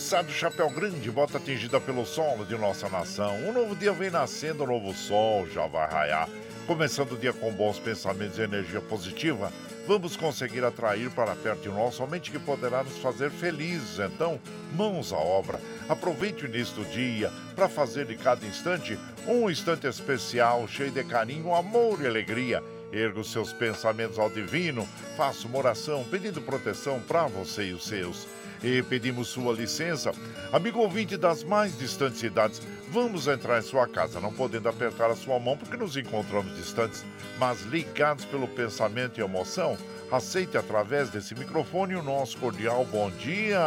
[0.00, 3.36] moçada Chapéu Grande, volta atingida pelo sol de nossa nação.
[3.46, 6.26] Um novo dia vem nascendo, um novo sol já vai raiar.
[6.66, 9.52] Começando o dia com bons pensamentos e energia positiva,
[9.86, 13.98] vamos conseguir atrair para perto de nós somente que poderá nos fazer felizes.
[13.98, 14.40] Então,
[14.72, 15.60] mãos à obra.
[15.86, 21.04] Aproveite o início do dia para fazer de cada instante um instante especial, cheio de
[21.04, 22.62] carinho, amor e alegria.
[22.90, 27.86] Erga os seus pensamentos ao divino, faça uma oração pedindo proteção para você e os
[27.86, 28.26] seus
[28.62, 30.12] e pedimos sua licença.
[30.52, 32.60] Amigo ouvinte das mais distantes cidades,
[32.90, 37.04] vamos entrar em sua casa, não podendo apertar a sua mão porque nos encontramos distantes,
[37.38, 39.76] mas ligados pelo pensamento e emoção.
[40.10, 43.60] Aceite através desse microfone o nosso cordial bom dia.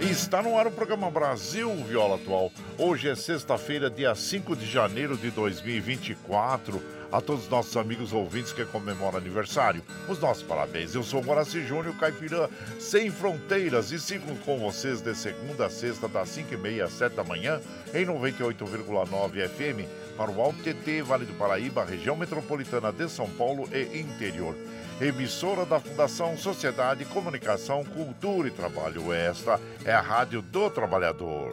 [0.00, 2.50] Está no ar o programa Brasil Viola Atual.
[2.78, 8.52] Hoje é sexta-feira, dia 5 de janeiro de 2024 a todos os nossos amigos ouvintes
[8.52, 9.82] que comemoram aniversário.
[10.08, 10.94] Os nossos parabéns.
[10.94, 16.08] Eu sou Moraci Júnior, caipirã sem fronteiras e sigo com vocês de segunda a sexta,
[16.08, 17.60] das 5h30 às 7 da manhã,
[17.94, 23.68] em 98,9 FM, para o Alto TT, Vale do Paraíba, região metropolitana de São Paulo
[23.72, 24.54] e interior.
[25.00, 29.12] Emissora da Fundação Sociedade, Comunicação, Cultura e Trabalho.
[29.12, 31.52] Esta é a Rádio do Trabalhador.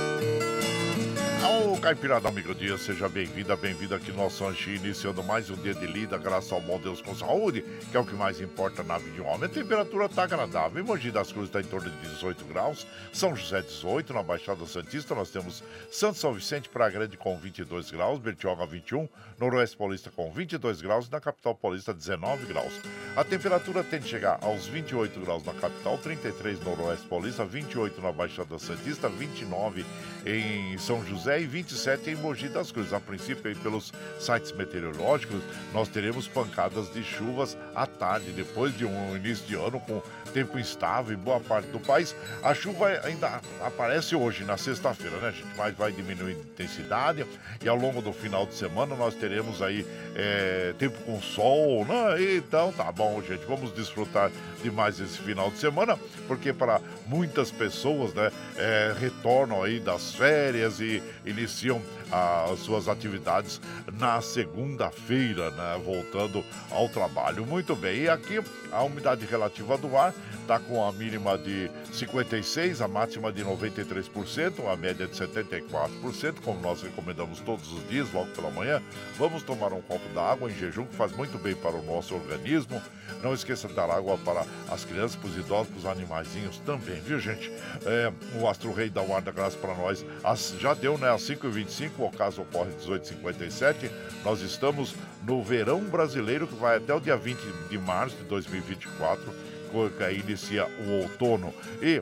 [1.43, 5.73] Ô, Caipirada Amigo Dia, seja bem-vinda, bem-vindo aqui no nosso Anchi, iniciando mais um dia
[5.73, 8.99] de lida, graças ao bom Deus com saúde, que é o que mais importa na
[8.99, 9.45] vida de um homem.
[9.45, 13.35] A temperatura está agradável, em Mogi das Cruzes está em torno de 18 graus, São
[13.35, 18.19] José 18, na Baixada Santista nós temos Santo São Vicente, Praia Grande com 22 graus,
[18.19, 19.09] Bertioga 21,
[19.39, 22.73] Noroeste Paulista com 22 graus e na capital paulista 19 graus.
[23.15, 27.99] A temperatura tende a chegar aos 28 graus na capital, 33 no Noroeste Paulista, 28
[27.99, 29.83] na Baixada Santista, 29
[30.23, 32.93] em São José e 27 em Mogi das Cruzes.
[32.93, 35.41] A princípio, aí, pelos sites meteorológicos,
[35.73, 40.01] nós teremos pancadas de chuvas à tarde, depois de um início de ano com
[40.31, 42.15] tempo instável em boa parte do país.
[42.41, 45.55] A chuva ainda aparece hoje, na sexta-feira, né, gente?
[45.57, 47.25] Mas vai diminuir de intensidade
[47.61, 49.85] e ao longo do final de semana nós teremos aí
[50.15, 52.35] é, tempo com sol, né?
[52.35, 53.45] Então tá bom, gente.
[53.45, 54.31] Vamos desfrutar
[54.61, 55.97] de mais esse final de semana,
[56.27, 61.81] porque para muitas pessoas né, é, retornam aí das férias e iniciam
[62.11, 63.61] as suas atividades
[63.93, 67.45] na segunda-feira, né, voltando ao trabalho.
[67.45, 68.41] Muito bem, e aqui
[68.71, 74.67] a umidade relativa do ar está com a mínima de 56, a máxima de 93%,
[74.71, 78.81] a média de 74%, como nós recomendamos todos os dias, logo pela manhã.
[79.17, 82.81] Vamos tomar um copo d'água em jejum, que faz muito bem para o nosso organismo.
[83.21, 86.99] Não esqueça de dar água para as crianças, para os idosos, para os animaizinhos também,
[87.01, 87.51] viu, gente?
[87.85, 90.03] É, o Astro Rei da graça para nós.
[90.23, 91.11] As, já deu, né?
[91.11, 93.89] Às 5h25, o ocaso ocorre às 18h57.
[94.23, 94.95] Nós estamos
[95.25, 97.39] no verão brasileiro, que vai até o dia 20
[97.69, 99.51] de março de 2024
[99.97, 101.53] que aí inicia o outono.
[101.81, 102.01] E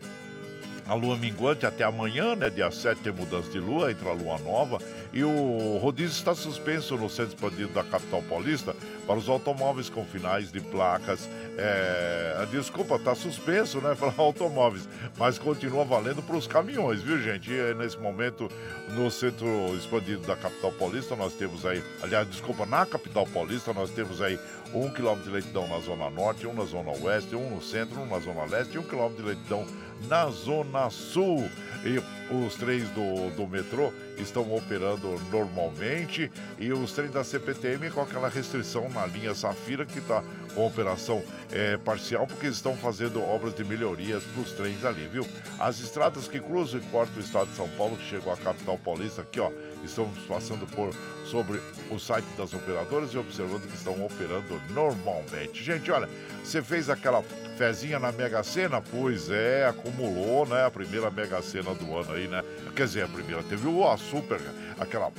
[0.87, 2.49] a lua minguante até amanhã, né?
[2.49, 4.79] Dia 7 tem mudança de lua, entra a lua nova.
[5.11, 8.75] E o rodízio está suspenso no centro expandido da capital paulista
[9.07, 11.27] para os automóveis com finais de placas.
[11.57, 13.95] É, desculpa, está suspenso, né?
[13.99, 17.51] Para automóveis, mas continua valendo para os caminhões, viu, gente?
[17.51, 18.49] E nesse momento,
[18.89, 19.45] no centro
[19.75, 24.39] expandido da capital paulista, nós temos aí, aliás, desculpa, na capital paulista, nós temos aí
[24.73, 28.05] um quilômetro de leitão na zona norte, um na zona oeste, um no centro, um
[28.05, 29.65] na zona leste e um quilômetro de leitão
[30.07, 31.49] na zona sul.
[31.83, 31.97] E
[32.33, 38.27] os trens do, do metrô estão operando normalmente e os trens da CPTM com aquela
[38.27, 40.21] restrição na linha Safira que está
[40.53, 45.25] com operação é, parcial porque estão fazendo obras de melhorias para os trens ali, viu?
[45.57, 48.77] As estradas que cruzam e cortam o estado de São Paulo, que chegam à capital
[48.77, 49.49] paulista aqui, ó,
[49.83, 50.93] estamos passando por
[51.25, 55.63] sobre o site das operadoras e observando que estão operando normalmente.
[55.63, 56.09] Gente, olha,
[56.43, 57.23] você fez aquela
[57.59, 58.79] fezinha na Mega Sena?
[58.81, 60.65] Pois é, acumulou, né?
[60.65, 62.41] A primeira Mega Sena do ano aí, né?
[62.73, 64.39] Quer dizer, a primeira teve o Super,
[64.79, 65.11] aquela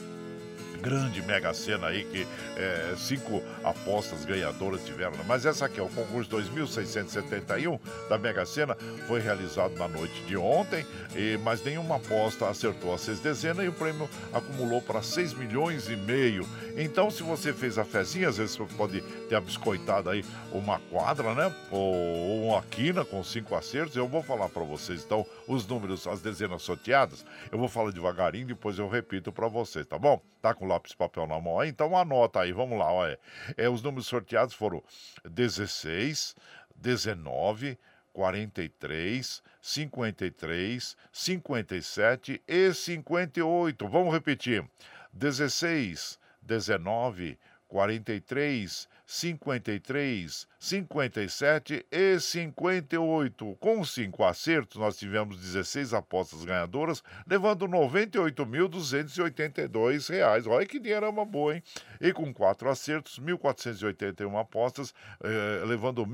[0.80, 5.12] grande mega cena aí que é, cinco apostas ganhadoras tiveram.
[5.12, 5.24] Né?
[5.26, 7.78] Mas essa aqui é o concurso 2671
[8.08, 10.84] da Mega Sena, foi realizado na noite de ontem,
[11.14, 15.88] e, mas nenhuma aposta acertou as seis dezenas e o prêmio acumulou para 6 milhões
[15.88, 16.46] e meio.
[16.76, 21.34] Então, se você fez a fezinha, às vezes você pode ter abiscoitado aí uma quadra,
[21.34, 21.54] né?
[21.70, 23.96] Ou, uma quina com cinco acertos.
[23.96, 27.26] Eu vou falar para vocês, então, os números, as dezenas sorteadas.
[27.50, 30.22] Eu vou falar devagarinho, depois eu repito para vocês, tá bom?
[30.40, 31.68] Tá com lápis e papel na mão aí?
[31.68, 33.18] Então anota aí, vamos lá, olha.
[33.56, 34.80] É, os números sorteados foram
[35.24, 36.36] 16,
[36.76, 37.76] 19,
[38.12, 43.88] 43, 53, 57 e 58.
[43.88, 44.64] Vamos repetir.
[45.12, 47.36] 16, 19,
[47.66, 48.88] 43, 53,
[50.60, 53.56] 57 e 58.
[53.58, 60.46] Com cinco acertos, nós tivemos 16 apostas ganhadoras, levando R$ 98.282.
[60.46, 61.62] Olha que dinheirama boa, hein?
[62.00, 66.10] E com quatro acertos, 1.481 apostas, eh, levando R$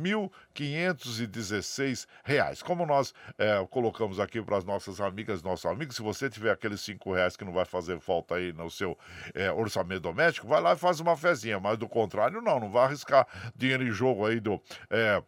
[0.54, 2.62] 1.516.
[2.62, 6.80] Como nós eh, colocamos aqui para as nossas amigas, nossos amigos, se você tiver aqueles
[6.80, 8.98] cinco reais que não vai fazer falta aí no seu
[9.34, 12.86] eh, orçamento doméstico, vai lá e faz uma fezinha, mas do contrário, não, não vai
[12.86, 14.60] arriscar dinheiro em jogo aí do.
[14.90, 15.22] É,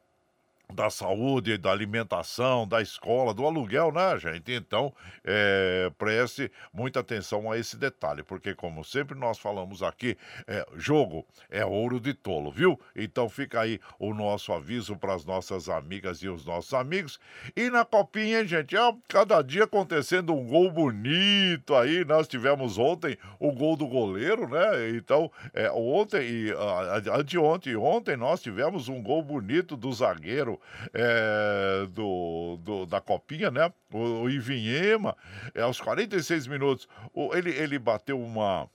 [0.72, 4.52] da saúde, da alimentação, da escola, do aluguel, né, gente?
[4.52, 4.92] Então,
[5.24, 10.16] é, preste muita atenção a esse detalhe, porque, como sempre nós falamos aqui,
[10.46, 12.78] é, jogo é ouro de tolo, viu?
[12.94, 17.18] Então, fica aí o nosso aviso para as nossas amigas e os nossos amigos.
[17.56, 22.04] E na copinha, gente, é cada dia acontecendo um gol bonito aí.
[22.04, 24.90] Nós tivemos ontem o gol do goleiro, né?
[24.90, 30.57] Então, é, ontem e uh, anteontem e ontem nós tivemos um gol bonito do zagueiro
[30.94, 33.72] é, do, do, da Copinha, né?
[33.92, 35.16] O, o Ivinhema,
[35.54, 38.68] é, aos 46 minutos, o, ele, ele bateu uma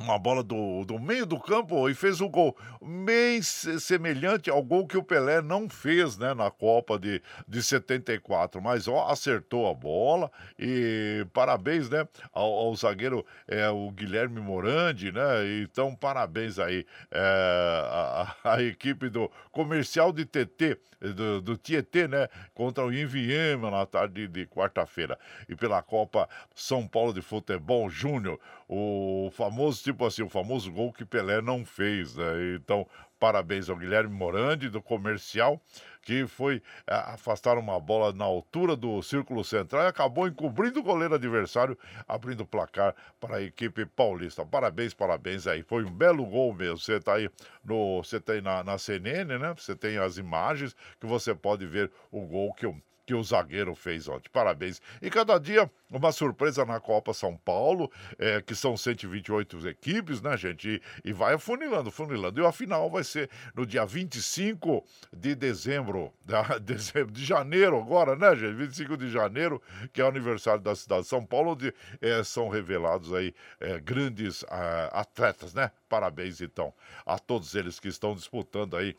[0.00, 4.86] uma bola do, do meio do campo e fez um gol bem semelhante ao gol
[4.86, 8.62] que o Pelé não fez né, na Copa de, de 74.
[8.62, 15.10] Mas ó, acertou a bola e parabéns né, ao, ao zagueiro é, o Guilherme Morandi,
[15.10, 15.62] né?
[15.62, 22.28] Então, parabéns aí é, a, a, equipe do comercial de TT, do, do Tietê, né?
[22.54, 25.18] Contra o Inviema na tarde de quarta-feira.
[25.48, 30.92] E pela Copa São Paulo de Futebol Júnior, o famoso tipo assim, o famoso gol
[30.92, 32.54] que Pelé não fez, né?
[32.54, 32.86] Então,
[33.18, 35.60] parabéns ao Guilherme Morandi, do comercial,
[36.02, 40.82] que foi é, afastar uma bola na altura do círculo central e acabou encobrindo o
[40.82, 44.44] goleiro adversário, abrindo o placar para a equipe paulista.
[44.44, 45.62] Parabéns, parabéns aí.
[45.62, 46.78] Foi um belo gol mesmo.
[46.78, 47.30] Você está aí
[47.64, 48.02] no.
[48.02, 49.54] Você tem na, na CNN, né?
[49.56, 53.74] Você tem as imagens que você pode ver o gol que o que o zagueiro
[53.74, 54.28] fez ontem.
[54.30, 54.82] Parabéns.
[55.00, 60.36] E cada dia uma surpresa na Copa São Paulo, é, que são 128 equipes, né,
[60.36, 60.68] gente?
[60.68, 62.38] E, e vai afunilando, funilando.
[62.38, 66.12] E a final vai ser no dia 25 de dezembro,
[66.60, 68.52] de, de janeiro agora, né, gente?
[68.56, 71.72] 25 de janeiro, que é o aniversário da cidade de São Paulo, onde
[72.02, 75.70] é, são revelados aí é, grandes ah, atletas, né?
[75.88, 76.74] Parabéns, então,
[77.06, 78.94] a todos eles que estão disputando aí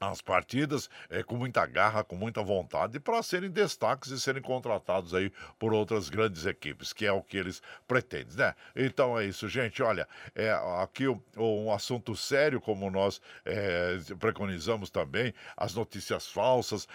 [0.00, 5.14] as partidas é, com muita garra, com muita vontade, para serem destaques e serem contratados
[5.14, 8.54] aí por outras grandes equipes, que é o que eles pretendem, né?
[8.74, 9.82] Então é isso, gente.
[9.82, 10.50] Olha, é,
[10.82, 16.86] aqui um assunto sério, como nós é, preconizamos também, as notícias falsas,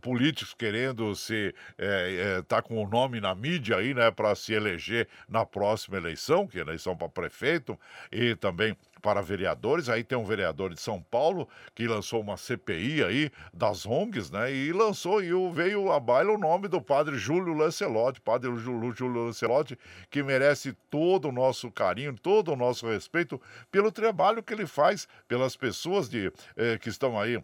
[0.00, 5.08] políticos querendo se é, tá com o nome na mídia aí, né, para se eleger
[5.28, 7.78] na próxima eleição, que é eleição para prefeito,
[8.10, 9.88] e também para vereadores.
[9.88, 14.52] Aí tem um vereador de São Paulo que lançou uma CPI aí das ONGs, né?
[14.52, 19.26] E lançou e veio a baila o nome do padre Júlio Lancelotti, padre Júlio, Júlio
[19.26, 19.78] Lancelotti,
[20.10, 23.40] que merece todo o nosso carinho, todo o nosso respeito
[23.70, 27.42] pelo trabalho que ele faz pelas pessoas de, eh, que estão aí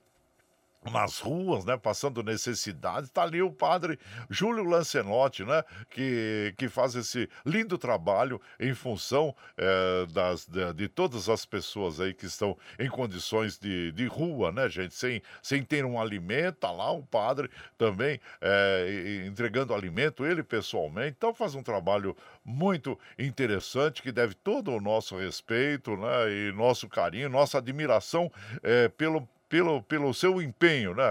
[0.90, 3.98] nas ruas, né, passando necessidade, está ali o padre
[4.30, 10.88] Júlio Lancelotti, né, que, que faz esse lindo trabalho em função é, das, de, de,
[10.88, 15.62] todas as pessoas aí que estão em condições de, de rua, né, gente, sem, sem
[15.62, 21.54] ter um alimento, tá lá o padre também é, entregando alimento, ele pessoalmente, então faz
[21.54, 27.58] um trabalho muito interessante que deve todo o nosso respeito, né, e nosso carinho, nossa
[27.58, 28.30] admiração
[28.62, 31.04] é, pelo pelo, pelo seu empenho, né?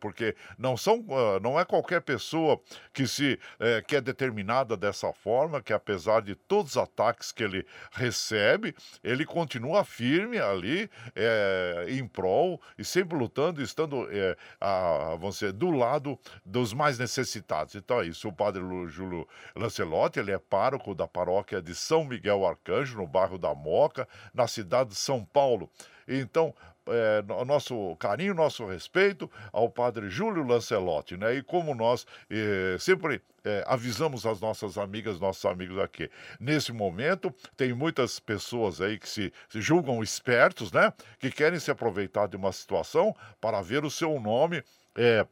[0.00, 2.60] Porque não são, ah, não é qualquer pessoa
[2.92, 7.42] que se é, que é determinada dessa forma, que apesar de todos os ataques que
[7.42, 15.16] ele recebe, ele continua firme ali é, em prol e sempre lutando, estando é, a,
[15.20, 17.74] dizer, do lado dos mais necessitados.
[17.74, 18.28] Então é isso.
[18.28, 23.38] O Padre Júlio Lancelotti, ele é pároco da paróquia de São Miguel Arcanjo, no bairro
[23.38, 25.70] da Moca, na cidade de São Paulo.
[26.08, 26.54] Então,
[26.88, 31.34] é, nosso carinho, nosso respeito ao padre Júlio Lancelotti, né?
[31.34, 36.10] E como nós é, sempre é, avisamos as nossas amigas, nossos amigos aqui.
[36.40, 40.92] Nesse momento, tem muitas pessoas aí que se, se, julgam espertos, né?
[41.18, 44.62] Que querem se aproveitar de uma situação para ver o seu nome.
[44.94, 45.26] É,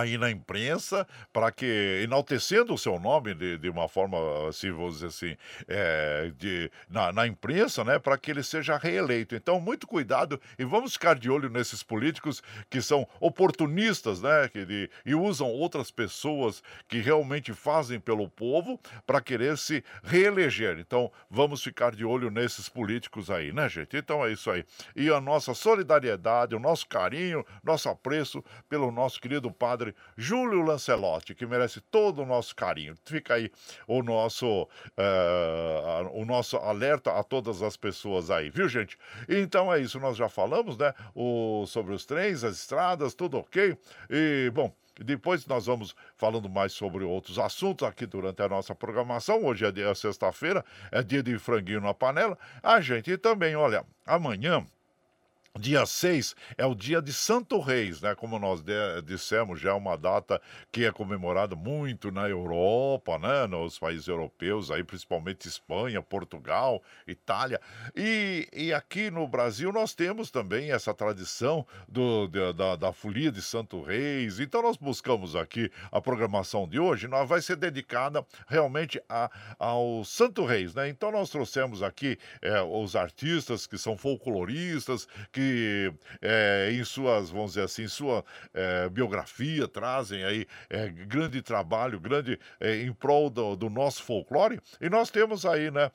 [0.00, 4.16] aí na imprensa para que enaltecendo o seu nome de, de uma forma
[4.48, 5.36] assim vamos dizer assim
[5.68, 9.34] é, de, na, na imprensa né para que ele seja reeleito.
[9.34, 14.64] Então muito cuidado e vamos ficar de olho nesses políticos que são oportunistas né que
[14.64, 20.78] de, e usam outras pessoas que realmente fazem pelo povo para querer se reeleger.
[20.78, 23.96] Então vamos ficar de olho nesses políticos aí né gente?
[23.96, 24.64] Então é isso aí.
[24.94, 30.62] E a nossa solidariedade o nosso carinho nosso apreço pelo nosso querido padre padre Júlio
[30.62, 32.94] Lancelotti, que merece todo o nosso carinho.
[33.04, 33.50] Fica aí
[33.86, 38.96] o nosso, uh, o nosso alerta a todas as pessoas aí, viu, gente?
[39.28, 40.94] Então é isso, nós já falamos, né?
[41.14, 43.76] O, sobre os trens, as estradas, tudo ok.
[44.08, 49.44] E, bom, depois nós vamos falando mais sobre outros assuntos aqui durante a nossa programação.
[49.44, 52.38] Hoje é, é sexta-feira, é dia de franguinho na panela.
[52.62, 54.64] A gente também, olha, amanhã
[55.60, 58.14] Dia 6 é o dia de Santo Reis, né?
[58.14, 58.64] Como nós
[59.04, 60.40] dissemos, já é uma data
[60.72, 63.46] que é comemorada muito na Europa, né?
[63.46, 67.60] Nos países europeus, aí principalmente Espanha, Portugal, Itália.
[67.94, 73.30] E, e aqui no Brasil nós temos também essa tradição do, de, da, da folia
[73.30, 74.40] de Santo Reis.
[74.40, 80.02] Então nós buscamos aqui a programação de hoje, nós vai ser dedicada realmente a, ao
[80.02, 80.88] Santo Reis, né?
[80.88, 87.30] Então nós trouxemos aqui é, os artistas que são folcloristas, que que é, em suas,
[87.30, 93.56] vamos dizer assim, sua é, biografia trazem aí é, grande trabalho, grande em prol do,
[93.56, 94.60] do, nosso folclore.
[94.80, 95.90] E nós temos aí, né,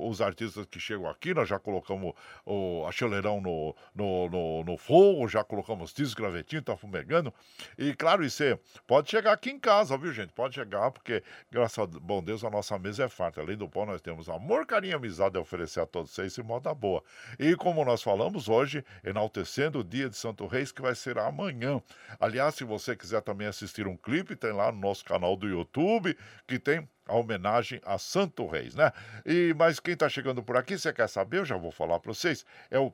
[0.00, 2.14] os artistas que chegam aqui, nós já colocamos
[2.46, 7.32] o Acheleirão no, no, no, no fogo, já colocamos Tiso Gravetinho, tá fumegando.
[7.76, 8.42] E claro, isso
[8.86, 10.32] pode chegar aqui em casa, viu, gente?
[10.32, 13.40] Pode chegar, porque, graças a bom Deus, a nossa mesa é farta.
[13.40, 16.42] Além do pão, nós temos amor, carinho e amizade a oferecer a todos vocês e
[16.42, 17.02] moda boa.
[17.38, 21.18] E como nós falamos hoje, hoje, enaltecendo o dia de Santo Reis, que vai ser
[21.18, 21.80] amanhã.
[22.18, 26.16] Aliás, se você quiser também assistir um clipe, tem lá no nosso canal do YouTube,
[26.46, 28.92] que tem a homenagem a Santo Reis, né?
[29.24, 31.38] E mas quem está chegando por aqui, você quer saber?
[31.38, 32.44] Eu já vou falar para vocês.
[32.70, 32.92] É o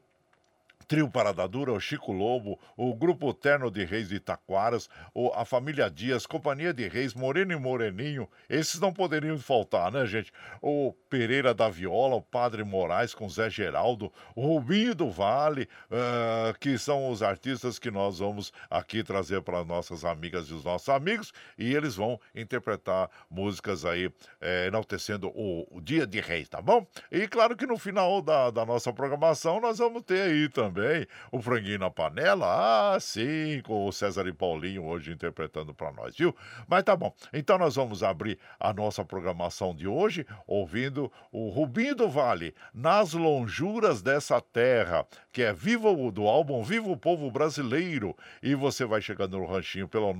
[0.89, 4.89] Trio Parada Dura, o Chico Lobo, o Grupo Terno de Reis de Itaquaras,
[5.35, 10.33] a família Dias, Companhia de Reis, Moreno e Moreninho, esses não poderiam faltar, né, gente?
[10.63, 16.57] O Pereira da Viola, o Padre Moraes com Zé Geraldo, o Rubinho do Vale, uh,
[16.61, 20.89] que são os artistas que nós vamos aqui trazer para nossas amigas e os nossos
[20.89, 24.09] amigos, e eles vão interpretar músicas aí,
[24.41, 26.87] é, enaltecendo o, o, Dia de Reis, tá bom?
[27.11, 31.07] E claro que no final da, da nossa programação nós vamos ter aí também também.
[31.31, 36.17] O Franguinho na Panela, ah, sim, com o César e Paulinho hoje interpretando para nós,
[36.17, 36.35] viu?
[36.67, 37.15] Mas tá bom.
[37.33, 43.13] Então nós vamos abrir a nossa programação de hoje ouvindo o Rubinho do Vale, Nas
[43.13, 48.17] Lonjuras dessa Terra, que é vivo do álbum Viva o Povo Brasileiro.
[48.43, 50.13] E você vai chegando no ranchinho pelo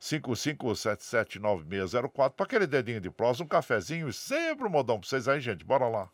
[0.00, 5.40] 955779604 para aquele dedinho de próximo, um cafezinho e sempre um modão para vocês aí,
[5.40, 5.64] gente.
[5.64, 6.08] Bora lá.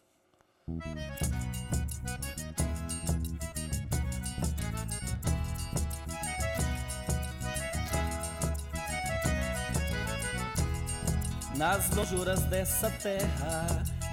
[11.57, 13.67] Nas lonjuras dessa terra,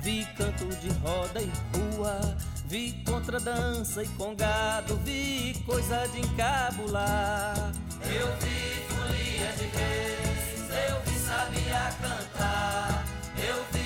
[0.03, 2.19] vi canto de roda e rua,
[2.67, 7.71] vi contradança e congado, vi coisa de encabular.
[8.05, 13.05] Eu vi folia de reis, eu vi sabia cantar.
[13.37, 13.80] Eu vi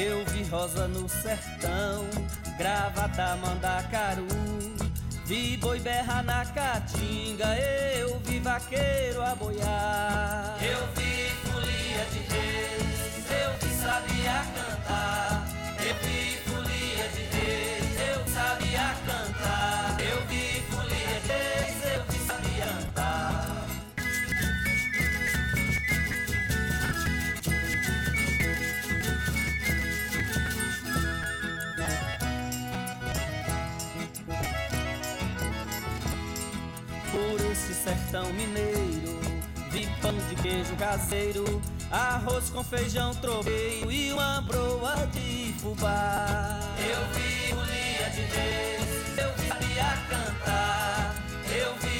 [0.00, 2.06] Eu vi rosa no sertão,
[2.56, 4.28] gravata mandacaru.
[5.24, 10.56] Vi boi berra na caatinga, eu vi vaqueiro a boiar.
[10.62, 15.48] Eu vi folia de reis, eu vi sabia cantar.
[15.80, 16.27] Eu vi
[38.08, 39.18] sertão mineiro.
[39.70, 41.60] Vi pão de queijo caseiro,
[41.90, 46.58] arroz com feijão tropeiro e uma broa de fubá.
[46.78, 51.14] Eu vi folia de reis, eu vi sabia cantar.
[51.54, 51.97] Eu vi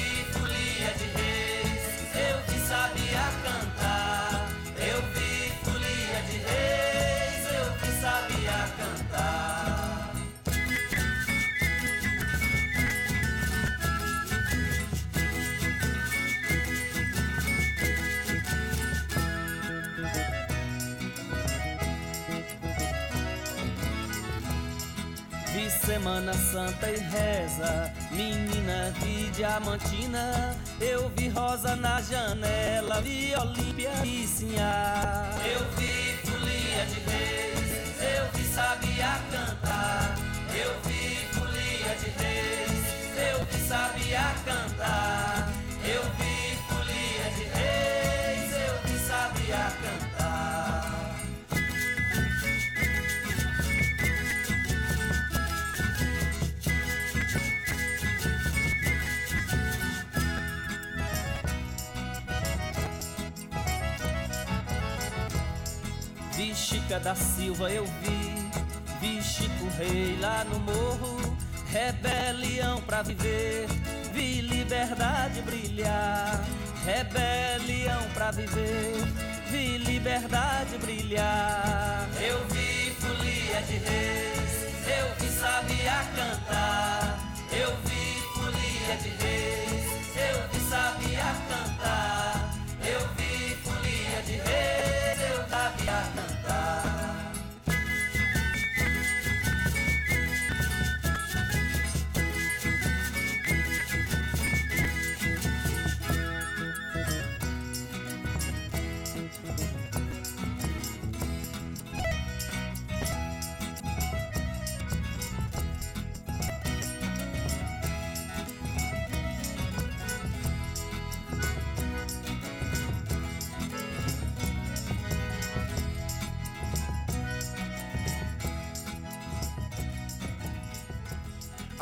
[25.85, 30.55] Semana Santa e reza, menina vi diamantina.
[30.79, 35.31] Eu vi rosa na janela, vi Olímpia e Sinhá.
[35.43, 40.15] Eu vi folia de reis, eu vi sabia cantar.
[40.53, 42.83] Eu vi folia de reis,
[43.31, 44.78] eu vi sabia cantar.
[66.89, 68.49] Chica da Silva, eu vi.
[68.99, 71.37] Vi Chico Rei lá no morro.
[71.67, 73.67] Rebelião pra viver.
[74.11, 76.43] Vi liberdade brilhar.
[76.83, 78.95] Rebelião pra viver.
[79.51, 82.09] Vi liberdade brilhar.
[82.19, 84.87] Eu vi folia de reis.
[84.87, 87.19] Eu vi sabia cantar.
[87.51, 89.68] Eu vi folia de reis.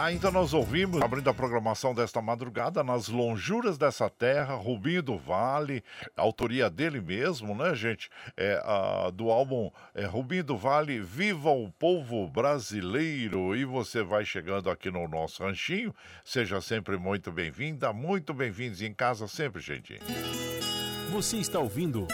[0.08, 5.84] Ainda nós ouvimos, abrindo a programação desta madrugada, nas lonjuras dessa terra, Rubinho do Vale,
[6.16, 8.10] autoria dele mesmo, né, gente?
[8.38, 13.54] É, a, do álbum é, Rubinho do Vale, Viva o Povo Brasileiro!
[13.54, 15.94] E você vai chegando aqui no nosso ranchinho,
[16.24, 20.00] seja sempre muito bem-vinda, muito bem-vindos em casa sempre, gente.
[21.12, 22.08] Você está ouvindo.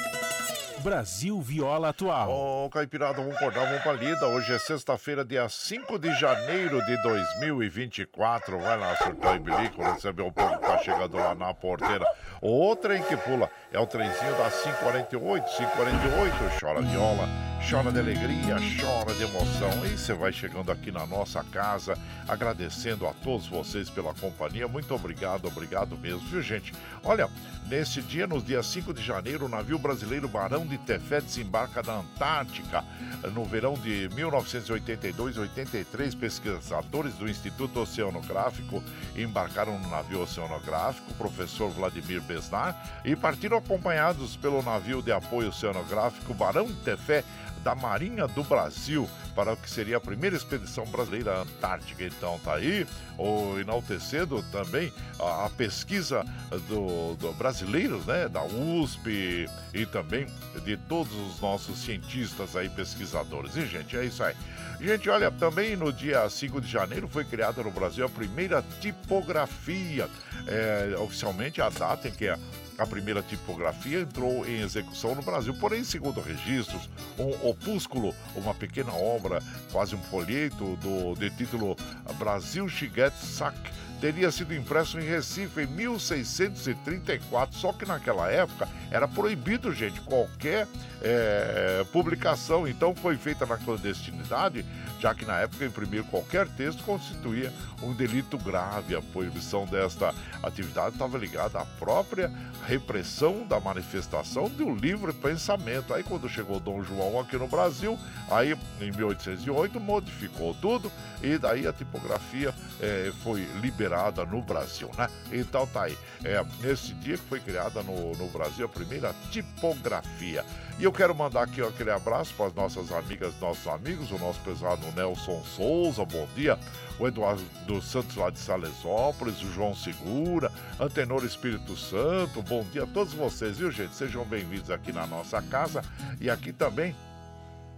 [0.83, 2.29] Brasil Viola Atual.
[2.29, 4.27] Ô, oh, Caipirada, vamos acordar, vamos pra lida.
[4.27, 8.59] Hoje é sexta-feira, dia 5 de janeiro de 2024.
[8.59, 12.05] Vai lá, surtar e bilico, receber o povo que tá chegando lá na porteira.
[12.41, 16.59] O trem que pula é o trenzinho da 548, 548.
[16.59, 17.29] Chora viola,
[17.69, 19.85] chora de alegria, chora de emoção.
[19.85, 24.67] E você vai chegando aqui na nossa casa, agradecendo a todos vocês pela companhia.
[24.67, 26.73] Muito obrigado, obrigado mesmo, viu, gente?
[27.05, 27.29] Olha,
[27.73, 32.01] nesse dia, no dia 5 de janeiro, o navio brasileiro Barão de Tefé desembarca na
[32.01, 32.85] Antártica.
[33.33, 38.83] No verão de 1982-83, pesquisadores do Instituto Oceanográfico
[39.15, 46.31] embarcaram no navio oceanográfico, professor Vladimir Besnar, e partiram acompanhados pelo navio de apoio oceanográfico
[46.35, 47.23] Barão de Tefé
[47.63, 52.03] da Marinha do Brasil para o que seria a primeira expedição brasileira à Antártica.
[52.03, 52.85] Então tá aí,
[53.17, 56.23] o enaltecendo também a, a pesquisa
[56.67, 60.27] do, do brasileiros, né, da USP e também
[60.63, 63.55] de todos os nossos cientistas aí, pesquisadores.
[63.55, 64.35] E, gente, é isso aí.
[64.79, 70.09] Gente, olha, também no dia 5 de janeiro foi criada no Brasil a primeira tipografia.
[70.45, 72.37] É, oficialmente a data em que a
[72.77, 78.91] a primeira tipografia entrou em execução no Brasil, porém, segundo registros, um opúsculo, uma pequena
[78.93, 81.75] obra, quase um folheto do, de título
[82.17, 83.55] Brasil Chiguete Sac,
[84.03, 87.57] teria sido impresso em Recife em 1634.
[87.57, 90.67] Só que naquela época era proibido, gente, qualquer
[91.01, 92.67] é, publicação.
[92.67, 94.65] Então foi feita na clandestinidade
[95.03, 98.95] já que na época imprimir qualquer texto constituía um delito grave.
[98.95, 102.31] A proibição desta atividade estava ligada à própria
[102.65, 105.93] repressão da manifestação do livre pensamento.
[105.93, 107.99] Aí quando chegou Dom João aqui no Brasil,
[108.31, 110.89] aí em 1808 modificou tudo
[111.21, 115.09] e daí a tipografia é, foi liberada no Brasil, né?
[115.33, 115.97] Então tá aí.
[116.23, 120.45] É, nesse dia que foi criada no, no Brasil a primeira tipografia.
[120.79, 124.39] E eu quero mandar aqui aquele abraço para as nossas amigas, nossos amigos, o nosso
[124.39, 126.57] pesado Nelson Souza, bom dia.
[126.99, 132.83] O Eduardo dos Santos lá de Salesópolis, o João Segura, Antenor Espírito Santo, bom dia
[132.83, 133.95] a todos vocês, viu gente?
[133.95, 135.83] Sejam bem-vindos aqui na nossa casa
[136.19, 136.95] e aqui também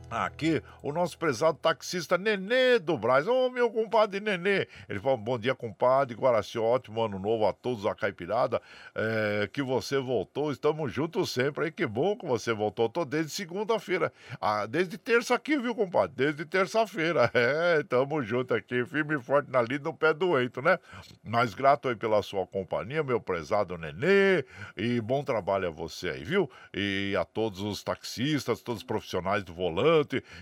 [0.09, 3.27] Aqui, o nosso prezado taxista Nenê do Braz.
[3.27, 4.67] Ô, oh, meu compadre Nenê.
[4.87, 6.15] Ele falou: bom dia, compadre.
[6.15, 8.61] Guaraci, ótimo ano novo a todos a Caipirada.
[8.93, 10.51] É, que você voltou.
[10.51, 11.65] Estamos juntos sempre.
[11.65, 12.87] Aí, que bom que você voltou.
[12.87, 14.13] Tô desde segunda-feira.
[14.39, 16.15] Ah, desde terça aqui, viu, compadre?
[16.15, 17.31] Desde terça-feira.
[17.55, 20.79] É, tamo junto aqui, firme e forte na lida, no pé do eito, né?
[21.23, 24.43] Mas grato aí pela sua companhia, meu prezado Nenê.
[24.75, 26.49] E bom trabalho a você aí, viu?
[26.73, 29.94] E a todos os taxistas, todos os profissionais do volante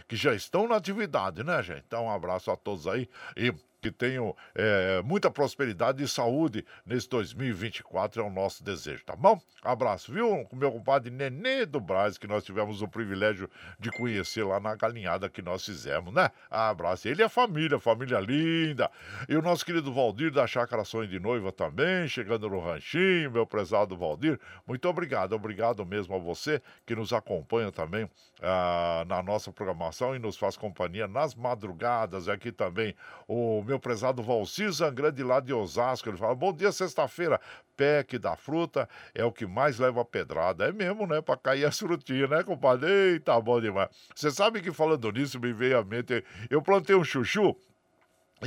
[0.07, 1.83] que já estão na atividade, né, gente?
[1.85, 7.09] Então, um abraço a todos aí e que tenham é, muita prosperidade e saúde nesse
[7.09, 9.37] 2024, é o nosso desejo, tá bom?
[9.61, 10.45] Abraço, viu?
[10.45, 14.73] Com meu compadre Nenê do Braz, que nós tivemos o privilégio de conhecer lá na
[14.75, 16.29] galinhada que nós fizemos, né?
[16.49, 17.09] Abraço.
[17.09, 18.89] Ele é família, família linda.
[19.27, 23.45] E o nosso querido Valdir da Chácara Sonho de Noiva também, chegando no ranchinho, meu
[23.45, 24.39] prezado Valdir.
[24.65, 28.09] Muito obrigado, obrigado mesmo a você que nos acompanha também
[28.41, 32.29] ah, na nossa programação e nos faz companhia nas madrugadas.
[32.29, 32.95] Aqui também
[33.27, 36.07] o meu meu prezado Valcir Zangrande lá de Osasco.
[36.09, 37.39] Ele fala: Bom dia, sexta-feira.
[37.75, 40.65] PEC da fruta é o que mais leva pedrada.
[40.65, 41.21] É mesmo, né?
[41.21, 42.87] Pra cair as frutinhas, né, compadre?
[42.87, 43.89] Eita, bom demais.
[44.15, 46.23] Você sabe que falando nisso me veio à mente.
[46.51, 47.55] Eu plantei um chuchu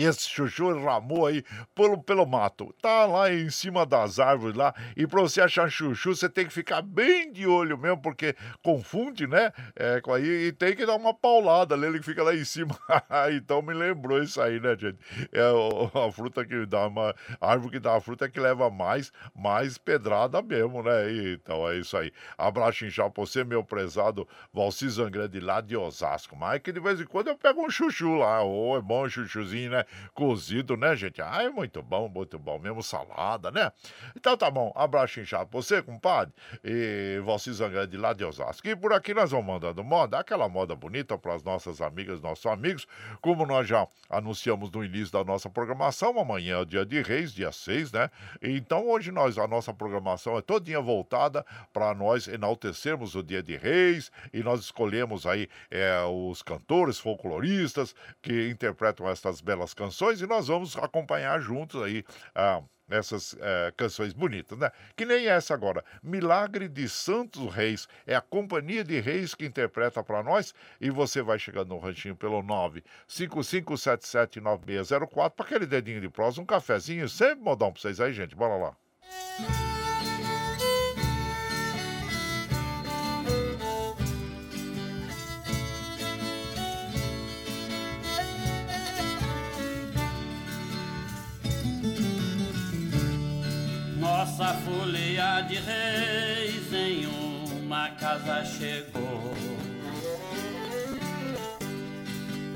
[0.04, 2.74] esse chuchu ramou aí pelo, pelo mato.
[2.80, 4.74] Tá lá em cima das árvores lá.
[4.96, 9.26] E pra você achar chuchu, você tem que ficar bem de olho mesmo, porque confunde,
[9.26, 9.52] né?
[9.74, 12.76] É, aí, e tem que dar uma paulada nele que fica lá em cima.
[13.32, 14.98] então me lembrou isso aí, né, gente?
[15.32, 17.14] É a fruta que dá uma.
[17.40, 21.11] A árvore que dá a fruta é que leva mais, mais pedrada mesmo, né?
[21.32, 22.12] Então é isso aí.
[22.37, 26.37] Abraço inchado pra você, meu prezado Valci Zangrande lá de Osasco.
[26.37, 28.42] Mas é que de vez em quando eu pego um chuchu lá.
[28.42, 29.85] Ô, oh, é bom chuchuzinho, né?
[30.14, 31.20] Cozido, né, gente?
[31.22, 32.59] Ai, muito bom, muito bom.
[32.59, 33.72] Mesmo salada, né?
[34.16, 34.72] Então tá bom.
[34.75, 36.35] Abraço inchado pra você, compadre.
[36.64, 38.66] E você Zangrande lá de Osasco.
[38.68, 42.46] E por aqui nós vamos mandando moda, aquela moda bonita para as nossas amigas, nossos
[42.46, 42.87] amigos.
[43.20, 47.33] Como nós já anunciamos no início da nossa programação, amanhã é o dia de Reis,
[47.33, 48.11] dia 6, né?
[48.42, 53.57] Então hoje nós, a nossa programação é todinha voltada para nós enaltecermos o dia de
[53.57, 60.20] Reis e nós escolhemos aí é, os cantores folcloristas que interpretam estas belas belas canções
[60.20, 62.05] e nós vamos acompanhar juntos aí.
[62.35, 64.70] Ah, essas é, canções bonitas, né?
[64.94, 65.85] Que nem essa agora.
[66.00, 67.88] Milagre de Santos Reis.
[68.07, 70.55] É a Companhia de Reis que interpreta para nós.
[70.81, 72.40] E você vai chegando no ranchinho pelo
[73.09, 78.37] 955779604 para aquele dedinho de prosa, um cafezinho, sempre modão para vocês aí, gente.
[78.37, 78.76] Bora lá.
[94.38, 99.33] Nossa folia de reis em uma casa chegou.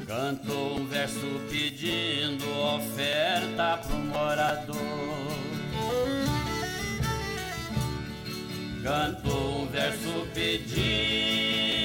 [0.06, 2.44] Cantou um verso pedindo
[2.76, 4.76] oferta pro morador.
[8.82, 11.79] Cantou um verso pedindo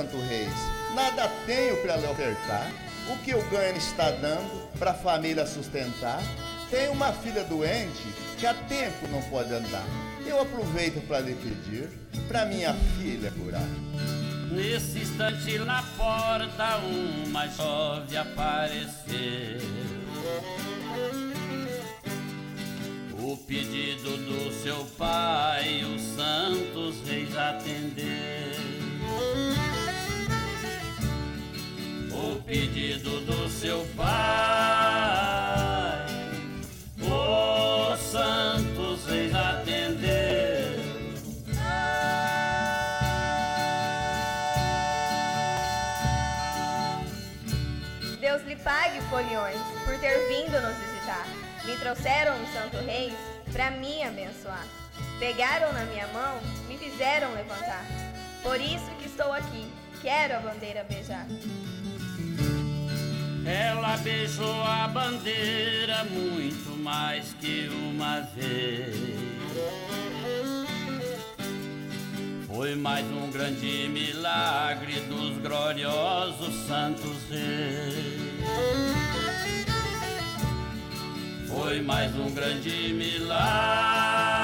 [0.00, 0.48] Santo Reis,
[0.94, 2.72] nada tenho para lhe ofertar.
[3.12, 6.22] O que eu ganho está dando para a família sustentar.
[6.70, 8.02] Tenho uma filha doente
[8.38, 9.84] que há tempo não pode andar.
[10.26, 11.90] Eu aproveito para lhe pedir
[12.28, 13.68] para minha filha curar.
[14.50, 19.60] Nesse instante na porta uma jovem apareceu.
[23.18, 28.79] O pedido do seu pai, os santos reis atendeu.
[32.22, 34.06] O pedido do seu pai,
[37.00, 40.78] os santos reis atender.
[48.20, 49.56] Deus lhe pague, foliões,
[49.86, 51.26] por ter vindo nos visitar.
[51.64, 53.14] Me trouxeram os santo reis
[53.50, 54.66] para me abençoar.
[55.18, 57.84] Pegaram na minha mão, me fizeram levantar.
[58.42, 59.66] Por isso que estou aqui,
[60.02, 61.26] quero a bandeira beijar.
[63.44, 68.96] Ela beijou a bandeira muito mais que uma vez.
[72.46, 78.30] Foi mais um grande milagre dos gloriosos santos reis.
[81.48, 84.39] Foi mais um grande milagre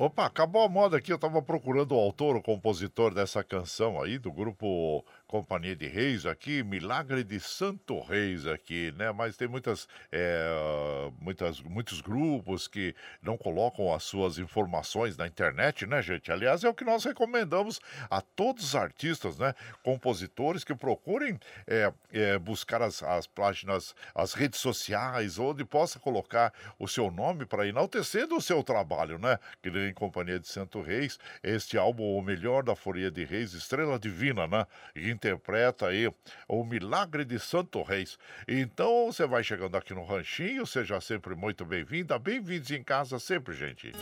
[0.00, 1.12] Opa, acabou a moda aqui.
[1.12, 6.26] Eu tava procurando o autor, o compositor dessa canção aí, do grupo Companhia de Reis
[6.26, 9.12] aqui, Milagre de Santo Reis aqui, né?
[9.12, 15.86] Mas tem muitas, é, muitas, muitos grupos que não colocam as suas informações na internet,
[15.86, 16.32] né, gente?
[16.32, 19.54] Aliás, é o que nós recomendamos a todos os artistas, né?
[19.84, 26.52] Compositores que procurem é, é, buscar as, as páginas, as redes sociais, onde possa colocar
[26.76, 29.38] o seu nome para enaltecer o seu trabalho, né?
[29.62, 33.96] Que nem Companhia de Santo Reis, este álbum, o melhor da Folia de Reis, Estrela
[33.96, 34.66] Divina, né?
[34.96, 36.10] E interpreta aí
[36.48, 38.18] o Milagre de Santo Reis.
[38.48, 43.54] Então, você vai chegando aqui no Ranchinho, seja sempre muito bem-vinda, bem-vindos em casa sempre,
[43.54, 43.92] gente.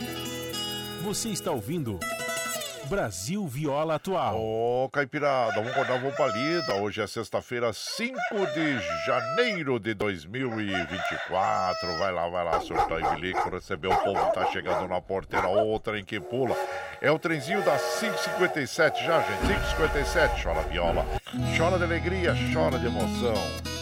[1.03, 1.99] Você está ouvindo
[2.89, 4.35] Brasil Viola Atual.
[4.35, 6.73] Ô, Caipirada, vamos acordar a roupa lida.
[6.73, 8.17] Hoje é sexta-feira, 5
[8.53, 11.97] de janeiro de 2024.
[11.99, 15.99] Vai lá, vai lá, surtar e bilico, receber o povo tá chegando na porteira, outra
[15.99, 16.55] em que pula.
[16.99, 19.43] É o trenzinho das 5h57 já, gente.
[19.77, 21.05] 5h57, chora viola,
[21.55, 23.78] chora de alegria, chora de emoção.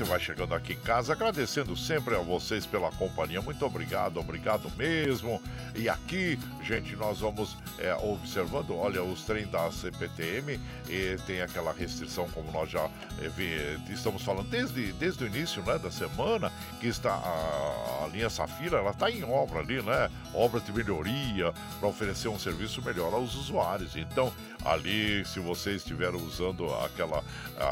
[0.00, 3.42] Você vai chegando aqui em casa, agradecendo sempre a vocês pela companhia.
[3.42, 5.42] Muito obrigado, obrigado mesmo.
[5.74, 10.58] E aqui, gente, nós vamos é, observando, olha, os trens da CPTM
[10.88, 12.88] e tem aquela restrição, como nós já
[13.20, 18.08] é, vi, estamos falando desde, desde o início né, da semana, que está a, a
[18.08, 20.10] linha Safira, ela está em obra ali, né?
[20.32, 23.96] Obra de melhoria para oferecer um serviço melhor aos usuários.
[23.96, 24.32] Então,
[24.64, 27.22] ali, se você estiver usando aquela,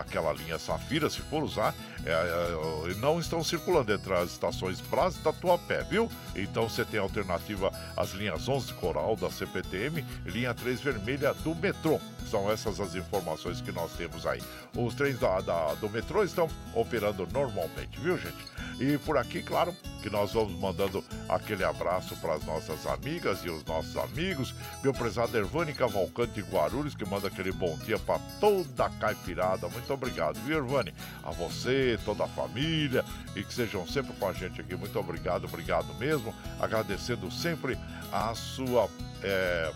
[0.00, 1.74] aquela linha Safira, se for usar,
[2.04, 6.10] é, é, não estão circulando entre as estações Brás e Tatuapé, viu?
[6.34, 12.00] Então você tem alternativa às linhas 11 Coral da CPTM linha 3 Vermelha do metrô.
[12.30, 14.42] São essas as informações que nós temos aí.
[14.76, 18.36] Os trens da, da- do metrô estão operando normalmente, viu, gente?
[18.80, 23.50] E por aqui, claro, que nós vamos mandando aquele abraço para as nossas amigas e
[23.50, 24.54] os nossos amigos.
[24.82, 29.68] Meu prezado Ervani Cavalcante Guarulhos, que manda aquele bom dia para toda a caipirada.
[29.68, 30.94] Muito obrigado, viu, Ervani?
[31.24, 34.76] A você, toda a família e que sejam sempre com a gente aqui.
[34.76, 36.32] Muito obrigado, obrigado mesmo.
[36.60, 37.76] Agradecendo sempre
[38.12, 38.88] a sua
[39.22, 39.72] é,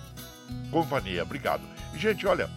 [0.70, 1.24] companhia.
[1.24, 1.62] Obrigado.
[1.94, 2.48] Gente, olha,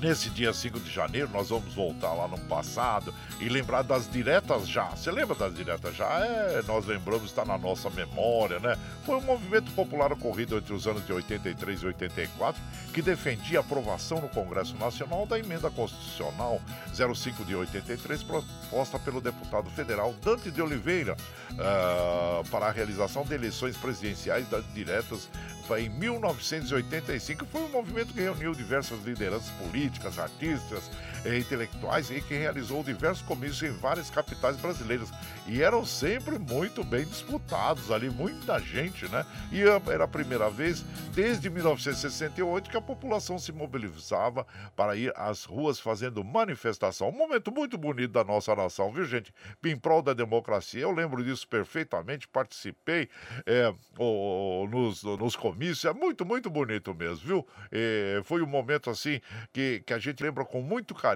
[0.00, 4.68] Nesse dia 5 de janeiro, nós vamos voltar lá no passado e lembrar das diretas
[4.68, 4.90] já.
[4.90, 6.06] Você lembra das diretas já?
[6.20, 8.76] É, nós lembramos, está na nossa memória, né?
[9.06, 12.60] Foi um movimento popular ocorrido entre os anos de 83 e 84
[12.92, 16.60] que defendia a aprovação no Congresso Nacional da emenda constitucional
[16.92, 21.16] 05 de 83, proposta pelo deputado federal Dante de Oliveira
[21.52, 25.28] uh, para a realização de eleições presidenciais das diretas
[25.78, 27.44] em 1985.
[27.46, 29.85] Foi um movimento que reuniu diversas lideranças políticas,
[30.18, 35.10] artistas, eh, intelectuais e que realizou diversos comícios em várias capitais brasileiras.
[35.46, 39.24] E eram sempre muito bem disputados ali, muita gente, né?
[39.50, 40.84] E era a primeira vez
[41.14, 47.08] desde 1968 que a população se mobilizava para ir às ruas fazendo manifestação.
[47.08, 49.32] Um momento muito bonito da nossa nação, viu, gente?
[49.64, 50.82] Em prol da democracia.
[50.82, 53.08] Eu lembro disso perfeitamente, participei
[53.44, 53.72] é,
[54.70, 55.84] nos, nos comícios.
[55.84, 57.46] É muito, muito bonito mesmo, viu?
[57.70, 59.20] É, foi um momento assim
[59.52, 61.15] que, que a gente lembra com muito carinho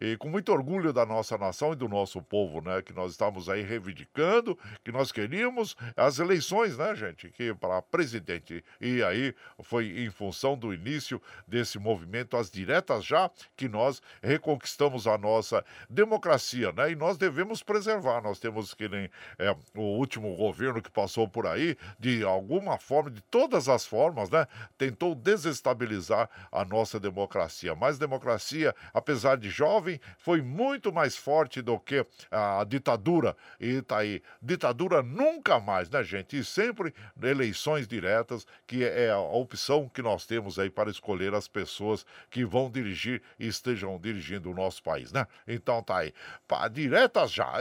[0.00, 2.82] e com muito orgulho da nossa nação e do nosso povo, né?
[2.82, 7.30] Que nós estamos aí reivindicando, que nós queríamos as eleições, né, gente?
[7.30, 8.64] Que para presidente.
[8.80, 15.06] E aí foi em função do início desse movimento, as diretas já, que nós reconquistamos
[15.06, 16.90] a nossa democracia, né?
[16.90, 18.20] E nós devemos preservar.
[18.20, 23.10] Nós temos que nem é, o último governo que passou por aí, de alguma forma,
[23.10, 24.46] de todas as formas, né?
[24.76, 27.74] Tentou desestabilizar a nossa democracia.
[27.74, 33.36] Mas democracia, apesar de jovem, foi muito mais forte do que a ditadura.
[33.60, 34.22] E tá aí.
[34.40, 36.38] Ditadura nunca mais, né, gente?
[36.38, 41.48] E sempre eleições diretas, que é a opção que nós temos aí para escolher as
[41.48, 45.26] pessoas que vão dirigir e estejam dirigindo o nosso país, né?
[45.46, 46.12] Então tá aí.
[46.46, 47.52] Pá, diretas já.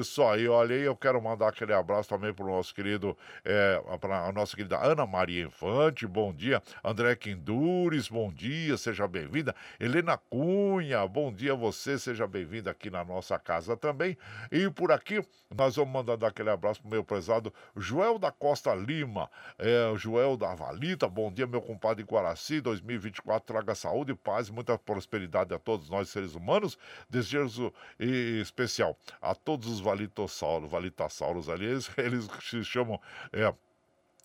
[0.00, 3.80] Isso aí, olha aí, eu quero mandar aquele abraço também para o nosso querido, é,
[4.00, 6.62] para a nossa querida Ana Maria Infante, bom dia.
[6.82, 9.54] André Quindures, bom dia, seja bem-vinda.
[9.78, 14.16] Helena Cunha, bom dia a você, seja bem-vinda aqui na nossa casa também.
[14.52, 15.20] E por aqui,
[15.52, 20.54] nós vamos mandar aquele abraço pro meu prezado Joel da Costa Lima, é, Joel da
[20.54, 25.90] Valita, bom dia, meu compadre Guaraci, 2024 traga saúde, paz e muita prosperidade a todos
[25.90, 26.78] nós seres humanos.
[27.08, 33.00] Desejo especial a todos os valitossauros, valitassauros ali, eles, eles se chamam.
[33.32, 33.52] É,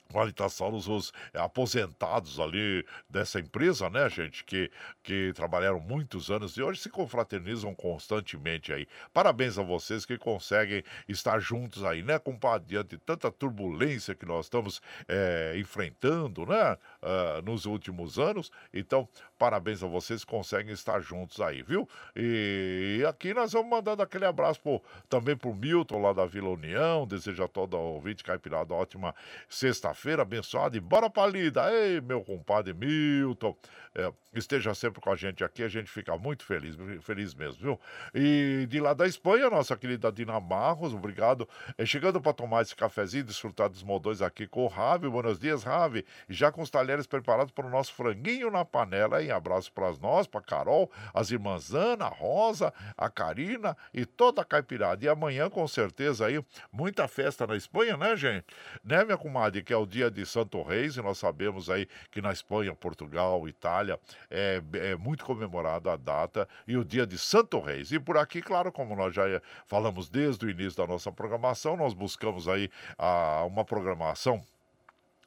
[0.09, 4.71] Valitassauros, os aposentados ali dessa empresa, né, gente, que,
[5.03, 8.87] que trabalharam muitos anos e hoje se confraternizam constantemente aí.
[9.13, 14.25] Parabéns a vocês que conseguem estar juntos aí, né, compadre, diante de tanta turbulência que
[14.25, 18.51] nós estamos é, enfrentando, né, uh, nos últimos anos.
[18.73, 21.87] Então, parabéns a vocês conseguem estar juntos aí, viu?
[22.15, 27.05] E, aqui nós vamos mandando aquele abraço pro, também pro Milton lá da Vila União,
[27.05, 29.13] desejo a todo ouvinte caipirada ótima
[29.47, 31.71] sexta feira abençoada e bora pra lida.
[31.71, 33.55] Ei, meu compadre Milton,
[33.93, 37.79] é, esteja sempre com a gente aqui, a gente fica muito feliz, feliz mesmo, viu?
[38.13, 41.47] E de lá da Espanha, nossa querida Dina Marros, obrigado.
[41.77, 45.09] É, chegando para tomar esse cafezinho, desfrutar dos modões aqui com o Ravi.
[45.09, 46.05] Buenos dias, Ravi.
[46.29, 49.31] Já com os talheres preparados para o nosso franguinho na panela, hein?
[49.31, 55.03] Abraço para nós, para Carol, as irmãs Ana, Rosa, a Karina e toda a caipirada.
[55.03, 58.45] E amanhã, com certeza, aí, muita festa na Espanha, né, gente?
[58.83, 59.61] Né, minha comadre?
[59.61, 63.47] Que é o dia de Santo Reis, e nós sabemos aí que na Espanha, Portugal,
[63.47, 67.91] Itália, é, é muito comemorada a data e o dia de Santo Reis.
[67.91, 69.23] E por aqui, claro, como nós já
[69.65, 74.43] falamos desde o início da nossa programação, nós buscamos aí a, uma programação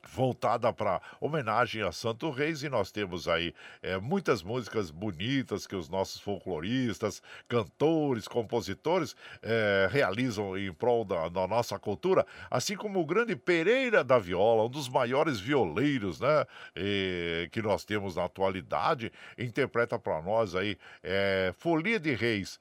[0.06, 5.76] voltada para homenagem a Santo Reis e nós temos aí é, muitas músicas bonitas que
[5.76, 13.00] os nossos folcloristas, cantores, compositores é, realizam em prol da, da, nossa cultura, assim como
[13.00, 18.24] o grande Pereira da Viola, um dos maiores violeiros, né, e, que nós temos na
[18.24, 22.58] atualidade, interpreta para nós aí é, Folia de Reis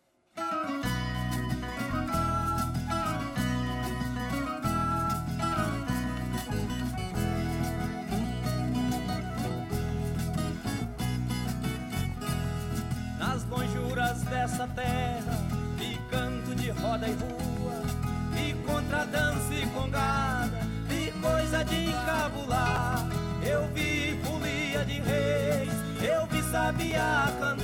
[27.41, 27.60] Sabia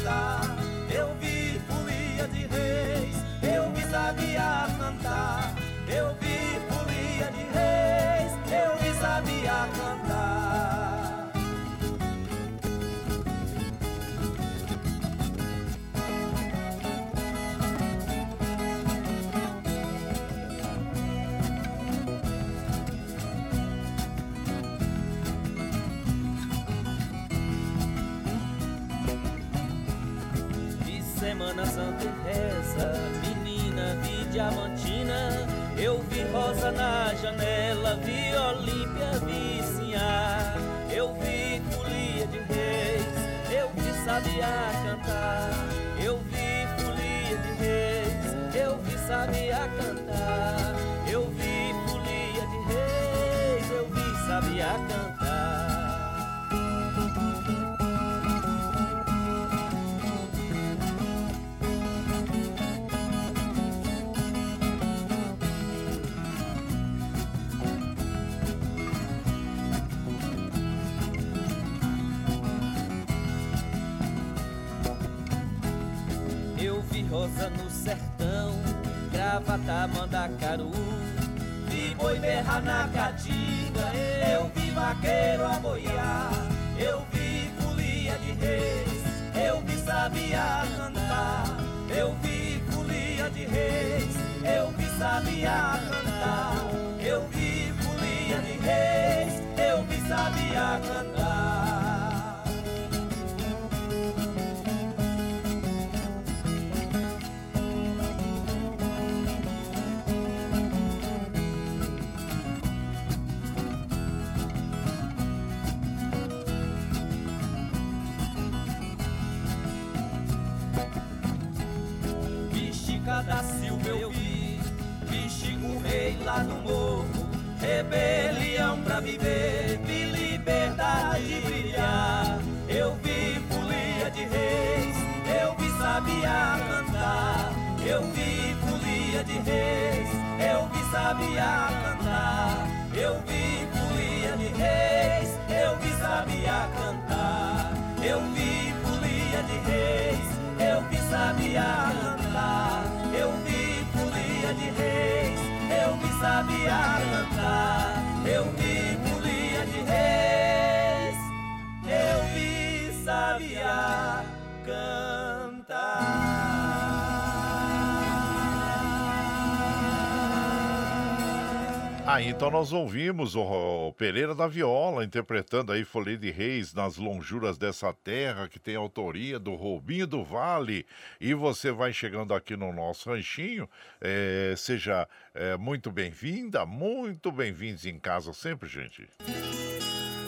[172.36, 177.94] então nós ouvimos o, Pereira da Viola interpretando aí Folia de Reis nas lonjuras dessa
[177.94, 180.84] terra, que tem autoria do Robinho do Vale.
[181.18, 183.66] E você vai chegando aqui no nosso ranchinho,
[184.02, 189.08] é, seja é, muito bem-vinda, muito bem-vindos em casa sempre, gente.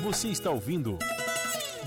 [0.02, 0.98] Você está ouvindo.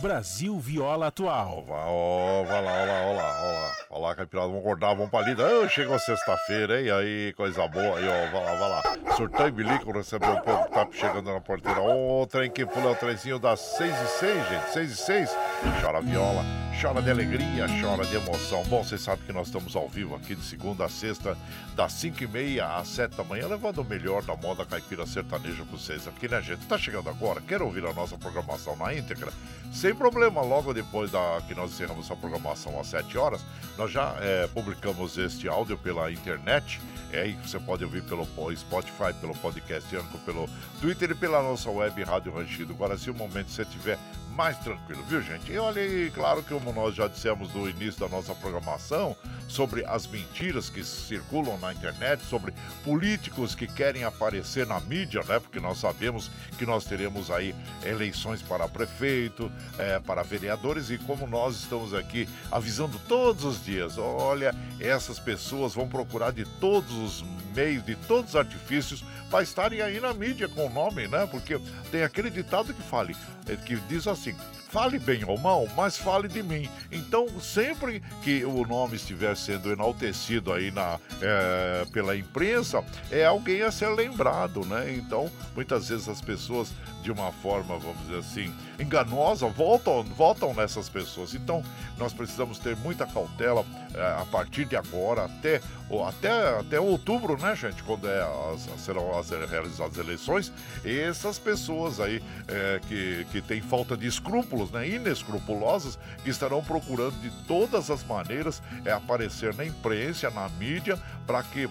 [0.01, 1.63] Brasil Viola Atual.
[1.69, 4.07] Ó, vai lá, ó lá, ó lá, ó lá.
[4.07, 5.43] Lá, caipirada, vamos acordar, vamos pra lida.
[5.45, 6.89] Oh, chegou sexta-feira, hein?
[6.89, 7.99] Aí, coisa boa.
[7.99, 9.15] Aí, ó, vai lá, vai lá.
[9.15, 11.79] Surtão e bilico, recebeu o povo tá chegando na porteira.
[11.79, 14.73] Ô, oh, trem que pula, é o trenzinho das seis e seis, gente.
[14.73, 15.37] Seis e seis.
[15.81, 16.43] Chora viola,
[16.79, 18.63] chora de alegria, chora de emoção.
[18.63, 21.37] Bom, vocês sabem que nós estamos ao vivo aqui de segunda a sexta,
[21.75, 25.63] das cinco e meia às sete da manhã, levando o melhor da moda caipira sertaneja
[25.63, 26.65] pra vocês aqui, né, gente?
[26.65, 29.31] Tá chegando agora, quer ouvir a nossa programação na íntegra?
[29.71, 33.41] Sem problema, logo depois da que nós encerramos a programação às 7 horas,
[33.77, 36.81] nós já é, publicamos este áudio pela internet.
[37.11, 39.87] É aí que você pode ouvir pelo Spotify, pelo podcast
[40.25, 40.49] pelo
[40.79, 42.73] Twitter e pela nossa web Rádio Ranchido.
[42.73, 43.97] Agora, se o momento você tiver
[44.31, 45.51] mais tranquilo, viu, gente?
[45.51, 49.15] E olha aí, claro que como nós já dissemos no início da nossa programação,
[49.47, 52.53] sobre as mentiras que circulam na internet, sobre
[52.83, 55.39] políticos que querem aparecer na mídia, né?
[55.39, 57.53] Porque nós sabemos que nós teremos aí
[57.83, 63.97] eleições para prefeito, é, para vereadores, e como nós estamos aqui avisando todos os dias,
[63.97, 69.81] olha, essas pessoas vão procurar de todos os meios, de todos os artifícios para estarem
[69.81, 71.25] aí na mídia com o nome, né?
[71.25, 71.59] Porque
[71.89, 73.15] tem aquele ditado que fale,
[73.47, 74.35] eh, que diz assim:
[74.71, 76.69] fale bem ou mal, mas fale de mim.
[76.91, 83.61] Então, sempre que o nome estiver sendo enaltecido aí na, é, pela imprensa, é alguém
[83.61, 84.93] a ser lembrado, né?
[84.93, 90.87] Então, muitas vezes as pessoas de uma forma, vamos dizer assim, enganosa, voltam, voltam nessas
[90.87, 91.33] pessoas.
[91.33, 91.63] Então,
[91.97, 95.61] nós precisamos ter muita cautela é, a partir de agora até,
[96.07, 97.83] até, até outubro, né, gente?
[97.83, 98.21] Quando é
[98.53, 100.51] as, serão as, realizadas as eleições.
[100.85, 107.19] Essas pessoas aí é, que, que têm falta de escrúpulos, né, inescrupulosas, que estarão procurando
[107.21, 111.69] de todas as maneiras é, aparecer na imprensa, na mídia, para que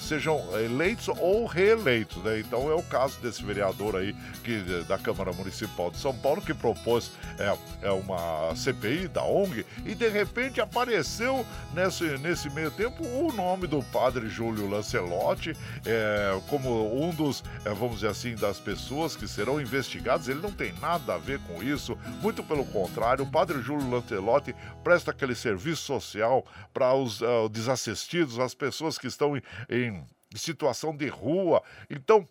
[0.00, 2.22] sejam eleitos ou reeleitos.
[2.22, 2.40] Né?
[2.40, 6.54] Então é o caso desse vereador aí que, da Câmara Municipal de São Paulo que
[6.54, 7.56] propôs é,
[7.86, 13.66] é uma CPI da ONG e de repente apareceu nesse, nesse meio tempo o nome
[13.66, 15.56] do padre Júlio Lancelotti
[15.86, 20.28] é, como um dos, é, vamos dizer assim, das pessoas que serão investigadas.
[20.28, 24.54] Ele não tem nada a ver com isso, muito pelo contrário, o padre Júlio Lancelotti
[24.82, 30.04] presta aquele serviço social para os uh, desassistidos, as pessoas que estão em, em
[30.34, 31.62] situação de rua.
[31.90, 32.28] Então,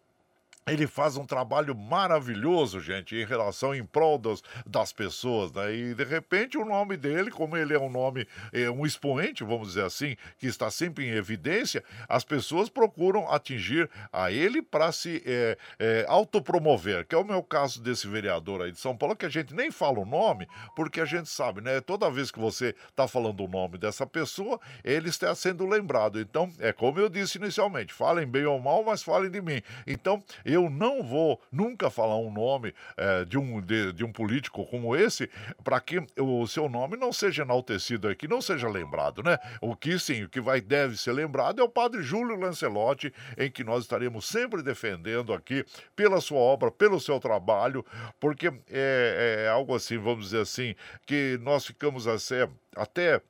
[0.68, 5.74] ele faz um trabalho maravilhoso, gente, em relação em prol dos, das pessoas, né?
[5.74, 9.70] E de repente o nome dele, como ele é um nome, é um expoente, vamos
[9.70, 15.24] dizer assim, que está sempre em evidência, as pessoas procuram atingir a ele para se
[15.26, 19.26] é, é, autopromover, que é o meu caso desse vereador aí de São Paulo, que
[19.26, 21.82] a gente nem fala o nome, porque a gente sabe, né?
[21.82, 26.20] Toda vez que você está falando o nome dessa pessoa, ele está sendo lembrado.
[26.20, 29.62] Então, é como eu disse inicialmente, falem bem ou mal, mas falem de mim.
[29.88, 30.24] Então,
[30.54, 34.96] eu não vou nunca falar um nome é, de, um, de, de, um político como
[34.96, 35.30] esse
[35.64, 39.38] para que o seu nome não seja enaltecido aqui, não seja lembrado, né?
[39.62, 43.50] O que sim, o que vai deve ser lembrado é o padre Júlio Lancelotti, em
[43.50, 47.86] que nós estaremos sempre defendendo aqui pela sua obra, pelo seu trabalho,
[48.20, 50.76] porque é, é algo assim, vamos dizer assim,
[51.06, 52.36] que nós ficamos assim,
[52.76, 53.22] até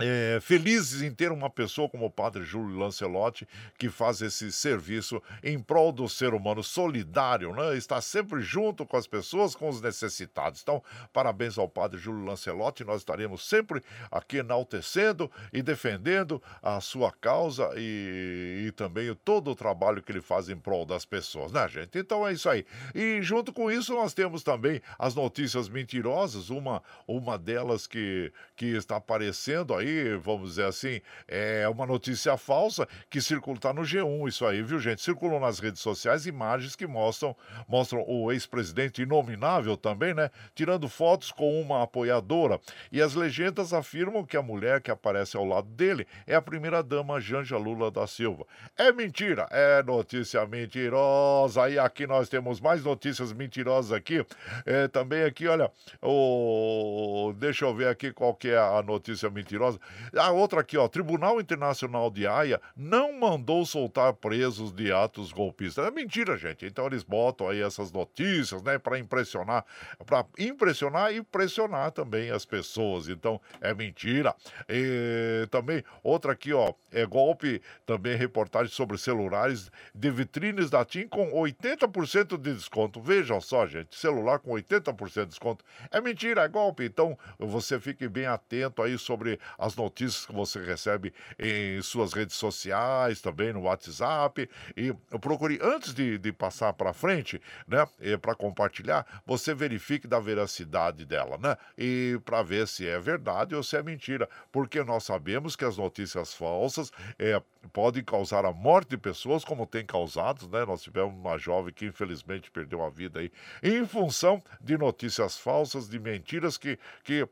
[0.00, 5.20] é, felizes em ter uma pessoa como o padre Júlio Lancelotti, que faz esse serviço
[5.42, 7.76] em prol do ser humano solidário, né?
[7.76, 10.60] está sempre junto com as pessoas, com os necessitados.
[10.62, 10.82] Então,
[11.12, 17.72] parabéns ao padre Júlio Lancelotti, nós estaremos sempre aqui enaltecendo e defendendo a sua causa
[17.76, 21.98] e, e também todo o trabalho que ele faz em prol das pessoas, né, gente?
[21.98, 22.64] Então é isso aí.
[22.94, 28.66] E junto com isso, nós temos também as notícias mentirosas, uma, uma delas que, que
[28.66, 33.82] está aparecendo aí aí, vamos dizer assim, é uma notícia falsa que circula, está no
[33.82, 35.02] G1 isso aí, viu, gente?
[35.02, 37.34] Circulam nas redes sociais imagens que mostram,
[37.66, 40.30] mostram o ex-presidente inominável também, né?
[40.54, 42.60] Tirando fotos com uma apoiadora.
[42.92, 47.20] E as legendas afirmam que a mulher que aparece ao lado dele é a primeira-dama
[47.20, 48.46] Janja Lula da Silva.
[48.76, 51.68] É mentira, é notícia mentirosa.
[51.70, 54.24] E aqui nós temos mais notícias mentirosas aqui.
[54.66, 55.70] É, também aqui, olha,
[56.02, 57.32] o...
[57.36, 59.77] deixa eu ver aqui qual que é a notícia mentirosa.
[60.16, 65.86] A outra aqui, ó, Tribunal Internacional de Haia não mandou soltar presos de atos golpistas.
[65.86, 66.66] É mentira, gente.
[66.66, 69.64] Então eles botam aí essas notícias, né, para impressionar,
[70.04, 73.08] para impressionar e pressionar também as pessoas.
[73.08, 74.34] Então é mentira.
[74.68, 81.08] E também outra aqui, ó, é golpe, também reportagem sobre celulares de vitrines da TIM
[81.08, 83.00] com 80% de desconto.
[83.00, 85.64] Vejam só, gente, celular com 80% de desconto.
[85.90, 86.84] É mentira, é golpe.
[86.84, 92.36] Então você fique bem atento aí sobre as notícias que você recebe em suas redes
[92.36, 94.48] sociais, também no WhatsApp.
[94.76, 97.86] E procure, antes de, de passar para frente, né,
[98.20, 101.56] para compartilhar, você verifique da veracidade dela, né?
[101.76, 104.28] E para ver se é verdade ou se é mentira.
[104.52, 107.40] Porque nós sabemos que as notícias falsas é,
[107.72, 110.64] podem causar a morte de pessoas, como tem causado, né?
[110.64, 113.30] Nós tivemos uma jovem que infelizmente perdeu a vida aí
[113.62, 117.26] em função de notícias falsas, de mentiras que, que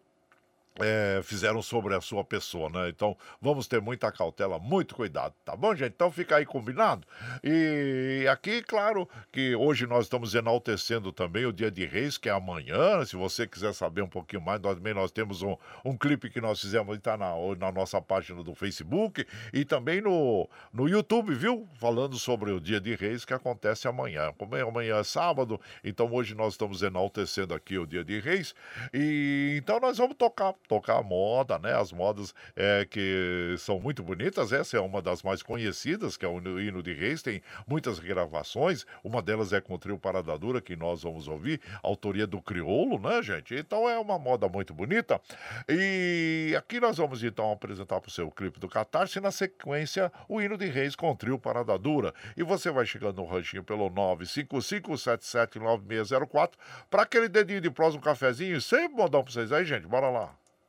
[0.81, 2.89] é, fizeram sobre a sua pessoa, né?
[2.89, 5.93] Então vamos ter muita cautela, muito cuidado, tá bom, gente?
[5.93, 7.07] Então fica aí combinado.
[7.43, 12.33] E aqui, claro, que hoje nós estamos enaltecendo também o Dia de Reis, que é
[12.33, 13.05] amanhã.
[13.05, 16.41] Se você quiser saber um pouquinho mais, nós também nós temos um, um clipe que
[16.41, 21.69] nós fizemos, está na, na nossa página do Facebook e também no, no YouTube, viu?
[21.75, 24.33] Falando sobre o Dia de Reis que acontece amanhã.
[24.39, 28.55] Como é amanhã é sábado, então hoje nós estamos enaltecendo aqui o Dia de Reis.
[28.93, 31.75] E então nós vamos tocar tocar moda, né?
[31.75, 34.53] As modas é, que são muito bonitas.
[34.53, 37.23] Essa é uma das mais conhecidas, que é o hino de Reis.
[37.23, 38.87] Tem muitas gravações.
[39.03, 41.61] Uma delas é com o trio Parada que nós vamos ouvir.
[41.83, 43.55] Autoria do Criolo, né, gente?
[43.55, 45.21] Então é uma moda muito bonita.
[45.69, 49.21] E aqui nós vamos então apresentar para o seu clipe do Catarse.
[49.21, 51.77] Na sequência, o hino de Reis com o trio Parada.
[52.37, 56.53] E você vai chegando no ranchinho pelo 955779604
[56.91, 58.61] para aquele dedinho de próximo cafezinho.
[58.61, 59.87] Sempre modão para vocês aí, gente.
[59.87, 60.35] Bora lá.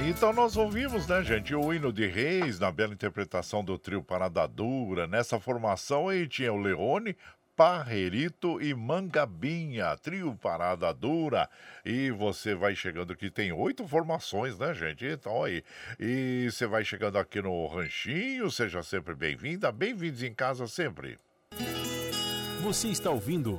[0.00, 4.02] Aí então nós ouvimos, né, gente, o hino de Reis, na bela interpretação do trio
[4.02, 5.06] Parada Dura.
[5.06, 7.14] Nessa formação aí tinha o Leone,
[7.54, 11.50] Parrerito e Mangabinha, trio Parada Dura.
[11.84, 15.04] E você vai chegando aqui, tem oito formações, né, gente?
[15.04, 15.62] Então aí.
[15.98, 21.18] E você vai chegando aqui no Ranchinho, seja sempre bem-vinda, bem-vindos em casa sempre.
[22.62, 23.58] Você está ouvindo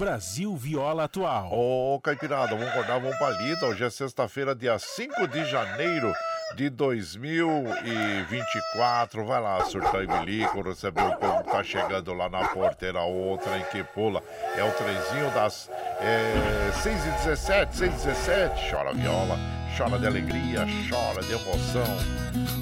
[0.00, 1.52] Brasil Viola Atual.
[1.52, 3.66] Ô, Caipirada, vamos acordar, vamos pra lida.
[3.66, 6.10] Hoje é sexta-feira, dia 5 de janeiro
[6.56, 9.26] de 2024.
[9.26, 13.58] Vai lá, surtar e bilico, receber o povo que tá chegando lá na porteira, outra
[13.58, 14.22] em que pula.
[14.56, 15.70] É o trenzinho das
[16.00, 18.70] é, 6 e 17, 6 e 17.
[18.70, 19.36] Chora viola,
[19.76, 21.84] chora de alegria, chora de emoção.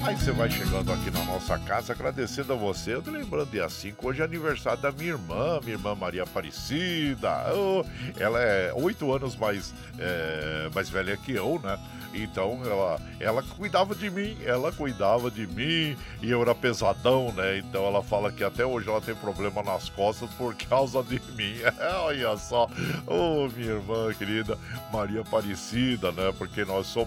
[0.03, 2.95] Aí você vai chegando aqui na nossa casa, agradecendo a você.
[2.95, 7.53] Eu tô lembrando dia 5, hoje é aniversário da minha irmã, minha irmã Maria Aparecida.
[7.53, 7.83] Oh,
[8.17, 11.77] ela é oito anos mais, é, mais velha que eu, né?
[12.13, 17.59] Então ela, ela cuidava de mim, ela cuidava de mim e eu era pesadão, né?
[17.59, 21.57] Então ela fala que até hoje ela tem problema nas costas por causa de mim.
[22.03, 22.67] Olha só,
[23.05, 24.57] ô oh, minha irmã querida
[24.91, 26.33] Maria Aparecida, né?
[26.37, 26.98] Porque nós somos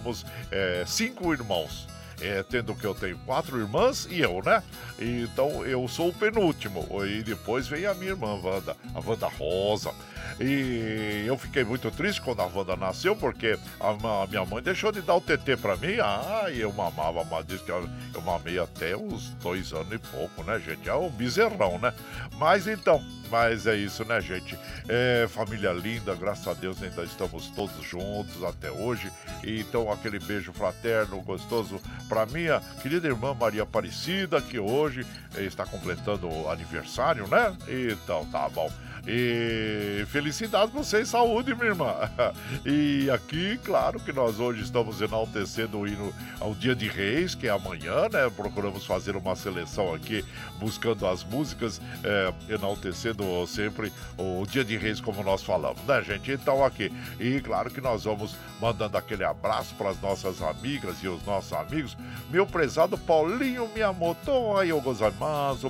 [0.51, 1.87] é, cinco irmãos.
[2.21, 4.63] É, tendo que eu tenho quatro irmãs e eu, né?
[4.97, 6.87] Então eu sou o penúltimo.
[7.05, 9.91] E depois vem a minha irmã Wanda, a Wanda Rosa.
[10.39, 15.01] E eu fiquei muito triste quando a Wanda nasceu, porque a, minha mãe deixou de
[15.01, 15.97] dar o TT pra mim.
[16.01, 20.43] Ah, e eu mamava, mas que eu, eu mamei até uns dois anos e pouco,
[20.43, 20.89] né, gente?
[20.89, 21.93] É um bezerrão, né?
[22.37, 24.57] Mas então, mas é isso, né, gente?
[24.87, 29.11] É, família linda, graças a Deus ainda estamos todos juntos até hoje.
[29.43, 35.05] E, então, aquele beijo fraterno, gostoso para minha querida irmã Maria Aparecida, que hoje
[35.35, 37.55] está completando aniversário, né?
[37.67, 38.71] Então, tá bom.
[39.05, 41.93] E felicidade pra você e saúde, minha irmã.
[42.65, 47.47] E aqui, claro que nós hoje estamos enaltecendo o hino ao Dia de Reis, que
[47.47, 48.29] é amanhã, né?
[48.35, 50.23] Procuramos fazer uma seleção aqui,
[50.59, 56.31] buscando as músicas, é, enaltecendo sempre o Dia de Reis, como nós falamos, né, gente?
[56.31, 56.91] Então, aqui.
[57.19, 61.51] E claro que nós vamos mandando aquele abraço para as nossas amigas e os nossos
[61.53, 61.97] amigos.
[62.29, 64.81] Meu prezado Paulinho Miyamoto, aí, o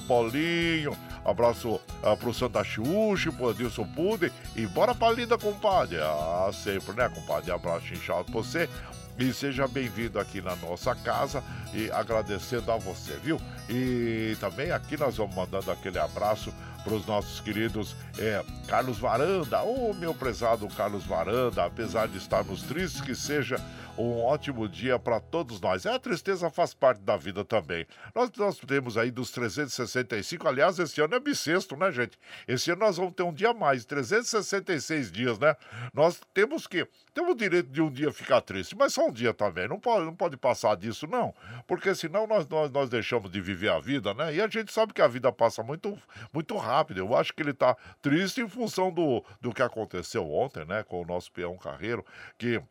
[0.08, 0.96] Paulinho.
[1.26, 4.32] Abraço uh, pro Santa Xuxa, pro Adilson Pude.
[4.56, 6.00] E bora pra linda, compadre.
[6.00, 7.52] Ah, sempre, né, compadre?
[7.52, 8.70] Abraço inchado pra você.
[9.18, 13.40] E seja bem-vindo aqui na nossa casa e agradecendo a você, viu?
[13.70, 16.52] E também aqui nós vamos mandando aquele abraço
[16.84, 19.62] para os nossos queridos é, Carlos Varanda.
[19.64, 23.58] Ô, oh, meu prezado Carlos Varanda, apesar de estarmos tristes que seja
[23.98, 25.86] um ótimo dia para todos nós.
[25.86, 27.86] É, a tristeza faz parte da vida também.
[28.14, 32.18] Nós, nós temos aí dos 365, aliás, esse ano é bissexto, né, gente?
[32.48, 35.56] Esse ano nós vamos ter um dia a mais, 366 dias, né?
[35.94, 39.34] Nós temos que, temos o direito de um dia ficar triste, mas só um dia
[39.34, 41.34] também, não pode, não pode passar disso, não,
[41.68, 44.34] porque senão nós, nós, nós deixamos de viver a vida, né?
[44.34, 45.98] E a gente sabe que a vida passa muito,
[46.32, 46.98] muito rápido.
[46.98, 51.02] Eu acho que ele tá triste em função do, do que aconteceu ontem, né, com
[51.02, 52.04] o nosso peão carreiro,
[52.38, 52.62] que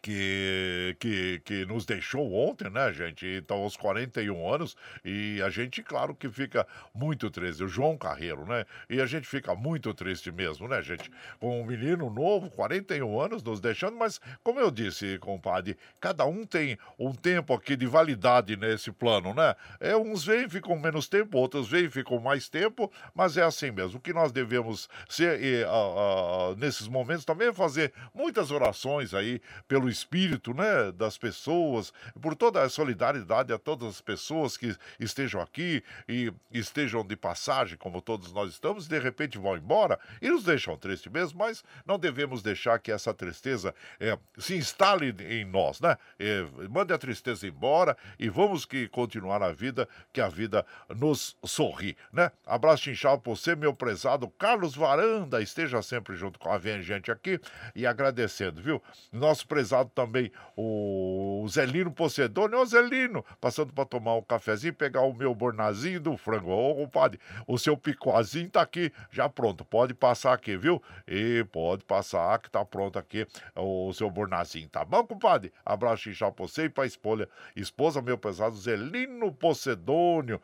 [0.00, 3.26] que, que, que nos deixou ontem, né, gente?
[3.26, 7.62] Então, aos 41 anos, e a gente, claro que fica muito triste.
[7.62, 8.64] O João Carreiro, né?
[8.90, 11.10] E a gente fica muito triste mesmo, né, gente?
[11.38, 16.44] Com um menino novo, 41 anos, nos deixando, mas, como eu disse, compadre, cada um
[16.44, 19.54] tem um tempo aqui de validade nesse plano, né?
[19.78, 23.98] É, uns vêm ficam menos tempo, outros vêm ficam mais tempo, mas é assim mesmo.
[23.98, 29.40] O que nós devemos ser e, uh, nesses momentos também é fazer muitas orações aí
[29.68, 35.40] pelo espírito né, das pessoas, por toda a solidariedade a todas as pessoas que estejam
[35.40, 40.44] aqui e estejam de passagem, como todos nós estamos, de repente vão embora e nos
[40.44, 45.80] deixam tristes mesmo, mas não devemos deixar que essa tristeza é, se instale em nós,
[45.80, 45.96] né?
[46.18, 51.36] É, mande a tristeza embora e vamos que continuar a vida, que a vida nos
[51.44, 52.30] sorri, né?
[52.44, 57.40] Abraço inchado por você, meu prezado Carlos Varanda, esteja sempre junto com a gente aqui
[57.74, 58.82] e agradecendo, viu?
[59.12, 62.54] Nosso passado também o Zelino Pocedone.
[62.54, 66.50] Ô Zelino, passando para tomar um cafezinho, pegar o meu bornazinho do frango.
[66.50, 69.64] Ô, compadre, o seu picozinho tá aqui já pronto.
[69.64, 70.82] Pode passar aqui, viu?
[71.06, 75.52] E pode passar que tá pronto aqui o seu bornazinho, tá bom, compadre?
[75.64, 80.40] Abraço xixá pra você e pra esposa, esposa meu pesado, Zelino Pocedônio.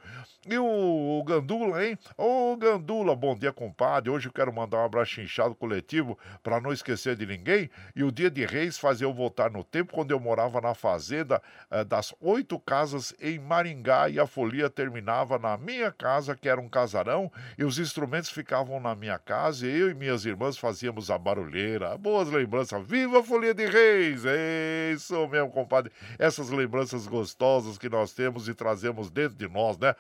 [0.49, 1.97] E o, Gandula, hein?
[2.19, 4.11] Ô, Gandula, bom dia, compadre.
[4.11, 7.71] Hoje eu quero mandar um abraço inchado coletivo para não esquecer de ninguém.
[7.95, 11.85] E o dia de reis fazer voltar no tempo quando eu morava na fazenda eh,
[11.85, 16.69] das oito casas em Maringá e a folia terminava na minha casa, que era um
[16.69, 21.19] casarão, e os instrumentos ficavam na minha casa e eu e minhas irmãs fazíamos a
[21.19, 21.97] barulheira.
[21.99, 22.87] Boas lembranças.
[22.87, 24.25] Viva a Folia de Reis!
[24.25, 25.93] É isso mesmo, compadre.
[26.19, 29.95] Essas lembranças gostosas que nós temos e trazemos dentro de nós, né?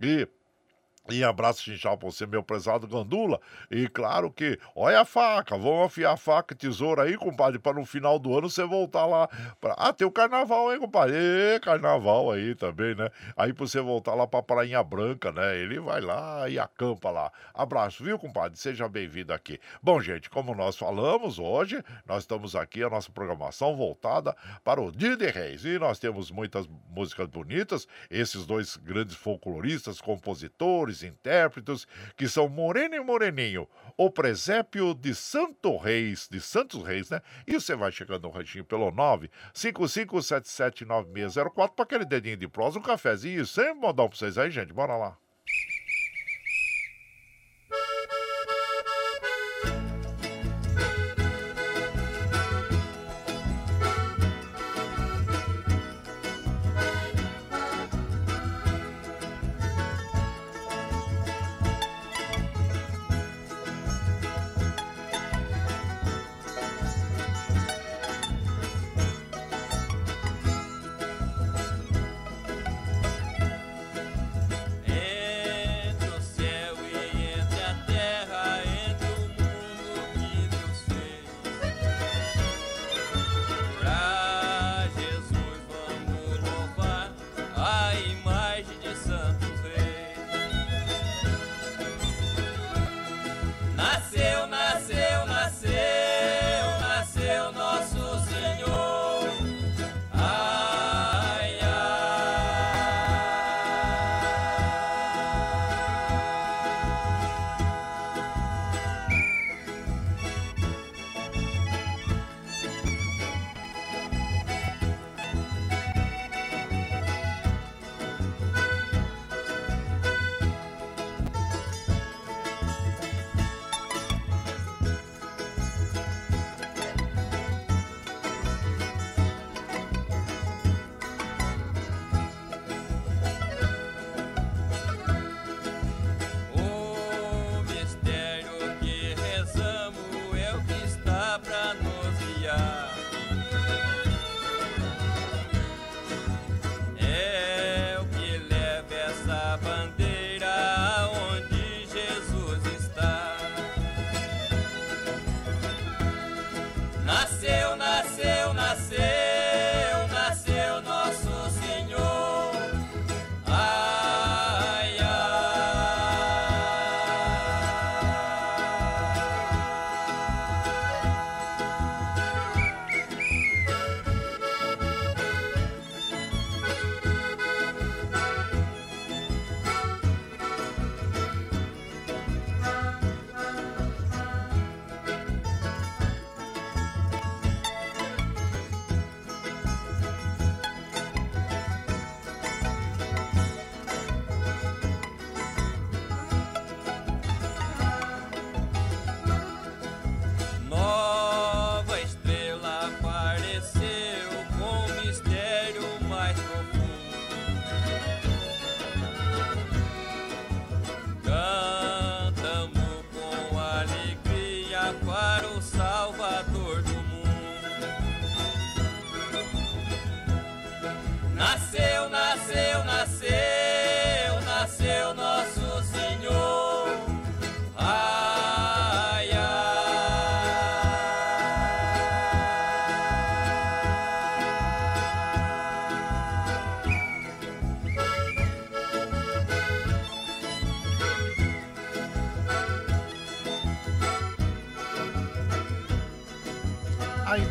[0.00, 0.28] E
[1.10, 3.40] e abraço chinchal pra você, meu prezado Gandula.
[3.70, 7.78] E claro que, olha a faca, vamos afiar a faca e tesoura aí, compadre, para
[7.78, 9.28] no final do ano você voltar lá.
[9.60, 9.74] Pra...
[9.78, 11.16] Ah, tem o carnaval, hein, compadre?
[11.16, 13.10] E, carnaval aí também, né?
[13.36, 15.56] Aí pra você voltar lá pra Prainha Branca, né?
[15.56, 17.32] Ele vai lá e acampa lá.
[17.54, 18.58] Abraço, viu, compadre?
[18.58, 19.58] Seja bem-vindo aqui.
[19.82, 24.92] Bom, gente, como nós falamos hoje, nós estamos aqui, a nossa programação voltada para o
[24.92, 25.64] Dia de Reis.
[25.64, 31.86] E nós temos muitas músicas bonitas, esses dois grandes folcloristas, compositores dois intérpretes,
[32.16, 37.20] que são Moreno e Moreninho, o presépio de Santo Reis, de Santos Reis, né?
[37.46, 43.46] E você vai chegando no ranchinho pelo 955779604 para aquele dedinho de prosa, um cafezinho,
[43.46, 44.72] sempre modão pra vocês aí, gente.
[44.72, 45.16] Bora lá.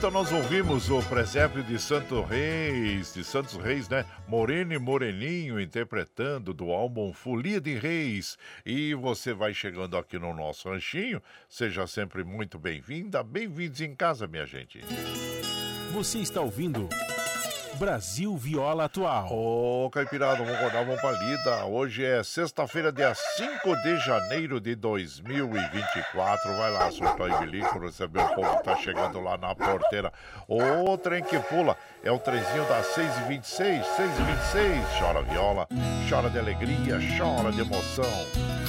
[0.08, 4.05] Então nós ouvimos o presépio de Santo Reis, de Santos Reis, né?
[4.26, 8.38] Moreno e Moreninho interpretando do álbum Folia de Reis.
[8.66, 14.28] E você vai chegando aqui no nosso ranchinho, seja sempre muito bem-vinda, bem-vindos em casa,
[14.28, 14.80] minha gente.
[15.91, 16.88] Você está ouvindo
[17.78, 19.32] Brasil Viola Atual.
[19.32, 21.65] Ô, oh, Caipirada, vamos acordar, vamos pra lida.
[21.65, 26.57] Hoje é sexta-feira, dia 5 de janeiro de 2024.
[26.57, 30.11] Vai lá, surtar e bilico, receber o povo que tá chegando lá na porteira.
[30.47, 34.99] O trem que pula é o trenzinho das 6h26, 6h26.
[34.99, 35.67] Chora viola,
[36.09, 38.66] chora de alegria, chora de emoção.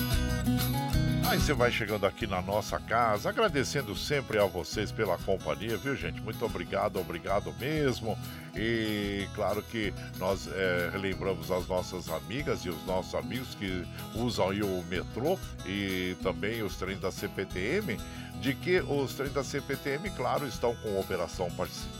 [1.28, 5.94] Aí você vai chegando aqui na nossa casa, agradecendo sempre a vocês pela companhia, viu,
[5.94, 6.22] gente?
[6.22, 8.18] Muito obrigado, obrigado mesmo.
[8.56, 14.48] E claro que nós é, relembramos as nossas amigas e os nossos amigos que usam
[14.48, 17.98] o metrô e também os trens da CPTM
[18.40, 21.48] de que os trens da CPTM, claro, estão com operação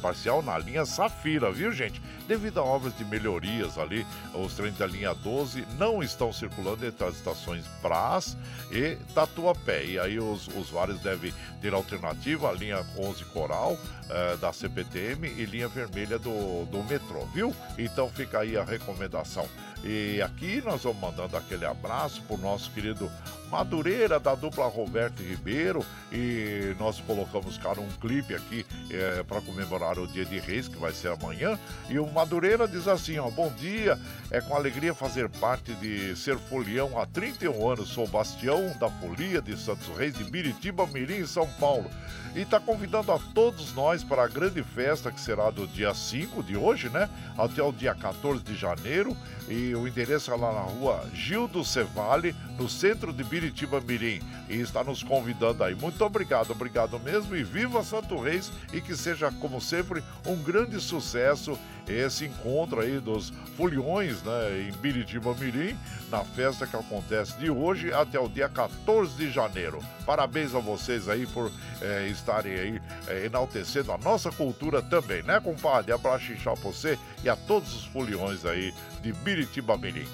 [0.01, 2.01] parcial na linha Safira, viu, gente?
[2.27, 7.05] Devido a obras de melhorias ali, os trens da linha 12 não estão circulando entre
[7.05, 8.37] as estações Brás
[8.71, 9.85] e Tatuapé.
[9.85, 13.79] E aí os usuários devem ter alternativa, a linha 11 Coral
[14.11, 17.55] eh, da CPTM e linha vermelha do, do metrô, viu?
[17.77, 19.47] Então fica aí a recomendação.
[19.85, 23.11] E aqui nós vamos mandando aquele abraço pro nosso querido
[23.51, 25.85] Madureira, da dupla Roberto Ribeiro.
[26.13, 30.77] E nós colocamos, cara, um clipe aqui é, para comemorar o Dia de Reis, que
[30.77, 31.59] vai ser amanhã.
[31.89, 33.99] E o Madureira diz assim: ó, bom dia,
[34.31, 37.89] é com alegria fazer parte de ser folião há 31 anos.
[37.89, 41.91] Sou Bastião da Folia de Santos Reis, de Biritiba Mirim, São Paulo.
[42.35, 46.43] E está convidando a todos nós para a grande festa que será do dia 5
[46.43, 47.09] de hoje, né?
[47.37, 49.17] Até o dia 14 de janeiro.
[49.49, 54.21] E o endereço é lá na rua Gildo Cevale, no centro de Biritiba Mirim.
[54.49, 55.75] E está nos convidando aí.
[55.75, 57.35] Muito obrigado, obrigado mesmo.
[57.35, 61.59] E viva Santo Reis e que seja, como sempre, um grande sucesso
[61.93, 65.77] esse encontro aí dos foliões né, em Biritiba Mirim,
[66.11, 69.81] na festa que acontece de hoje até o dia 14 de janeiro.
[70.07, 75.41] Parabéns a vocês aí por é, estarem aí é, enaltecendo a nossa cultura também, né,
[75.41, 75.93] compadre?
[75.93, 78.73] Abraço inchar você e a todos os foliões aí
[79.03, 80.07] de Biritiba Mirim.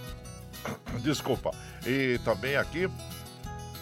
[1.02, 1.50] Desculpa.
[1.86, 2.88] E também aqui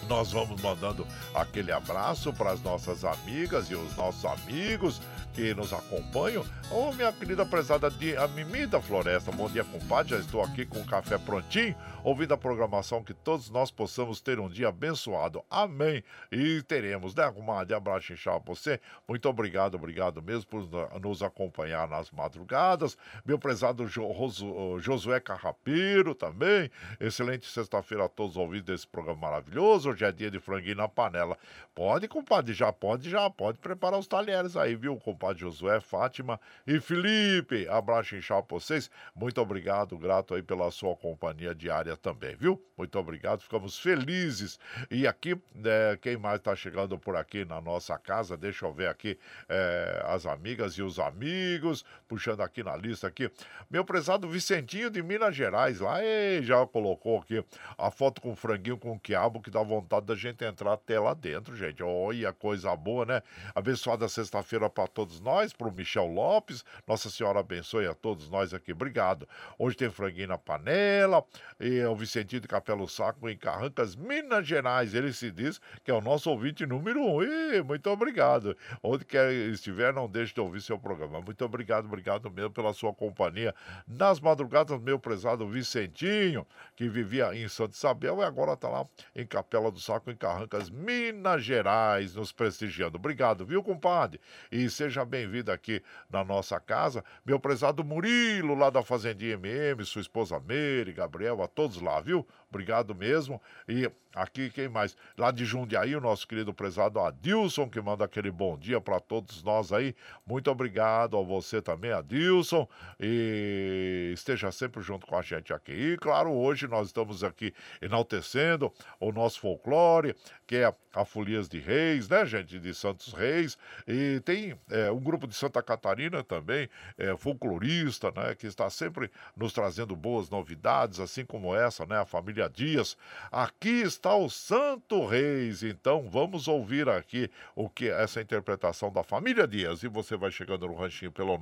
[0.07, 5.01] nós vamos mandando aquele abraço para as nossas amigas e os nossos amigos
[5.33, 6.43] que nos acompanham.
[6.71, 10.11] Ô, oh, minha querida prezada de Mimi da Floresta, bom dia, compadre.
[10.11, 14.39] Já estou aqui com o café prontinho, ouvindo a programação que todos nós possamos ter
[14.39, 15.43] um dia abençoado.
[15.49, 16.03] Amém.
[16.31, 17.73] E teremos, né, comadre?
[17.73, 18.79] Abraço inchado pra você.
[19.07, 22.95] Muito obrigado, obrigado mesmo por nos acompanhar nas madrugadas.
[23.25, 26.69] Meu prezado Josué Carrapiro também.
[26.99, 29.89] Excelente sexta-feira a todos os ouvintes desse programa maravilhoso.
[29.89, 31.37] Hoje é dia de franguinho na panela.
[31.73, 35.23] Pode, compadre, já pode, já pode preparar os talheres aí, viu, compadre?
[35.23, 37.67] compadre Josué, Fátima e Felipe.
[37.69, 38.89] Abraço inchado pra vocês.
[39.15, 42.63] Muito obrigado, grato aí pela sua companhia diária também, viu?
[42.77, 44.59] Muito obrigado, ficamos felizes.
[44.89, 48.87] E aqui, é, quem mais tá chegando por aqui na nossa casa, deixa eu ver
[48.87, 49.17] aqui
[49.47, 53.31] é, as amigas e os amigos, puxando aqui na lista aqui.
[53.69, 57.43] Meu prezado Vicentinho de Minas Gerais, lá, e já colocou aqui
[57.77, 61.55] a foto com franguinho com quiabo que dá vontade da gente entrar até lá dentro,
[61.55, 61.83] gente.
[61.83, 63.21] Olha, coisa boa, né?
[63.53, 66.63] Abençoada sexta-feira para todos nós, para o Michel Lopes.
[66.87, 68.71] Nossa Senhora abençoe a todos nós aqui.
[68.71, 69.27] Obrigado.
[69.57, 71.23] Hoje tem franguinho na panela.
[71.59, 74.93] E o Vicentinho de Capelo Saco em Carrancas, Minas Gerais.
[74.93, 77.23] Ele se diz que é o nosso ouvinte número um.
[77.23, 78.55] E muito obrigado.
[78.81, 81.21] Onde quer estiver, não deixe de ouvir seu programa.
[81.21, 83.53] Muito obrigado, obrigado mesmo pela sua companhia.
[83.87, 89.25] Nas madrugadas, meu prezado Vicentinho, que vivia em Santa Isabel e agora está lá em
[89.25, 92.97] Capela do Saco, em Carrancas, Minas Gerais, nos prestigiando.
[92.97, 94.19] Obrigado, viu, compadre?
[94.51, 97.03] E seja bem-vindo aqui na nossa casa.
[97.25, 102.27] Meu prezado Murilo, lá da Fazendinha MM, sua esposa Meire, Gabriel, a todos lá, viu?
[102.53, 103.41] Obrigado mesmo.
[103.67, 104.95] E aqui, quem mais?
[105.17, 109.41] Lá de Jundiaí, o nosso querido prezado Adilson, que manda aquele bom dia para todos
[109.41, 109.95] nós aí.
[110.23, 112.69] Muito obrigado a você também, Adilson.
[112.99, 115.71] E esteja sempre junto com a gente aqui.
[115.71, 117.51] E, claro, hoje nós estamos aqui
[117.81, 122.59] enaltecendo o nosso folclore, que é a Folias de Reis, né, gente?
[122.59, 123.57] De Santos Reis.
[123.87, 128.35] E tem é, um grupo de Santa Catarina também, é, folclorista, né?
[128.35, 131.97] Que está sempre nos trazendo boas novidades, assim como essa, né?
[131.97, 132.97] A família Dias.
[133.31, 135.61] Aqui está o Santo Reis.
[135.63, 139.83] Então vamos ouvir aqui o que essa interpretação da Família Dias.
[139.83, 141.37] E você vai chegando no ranchinho pelo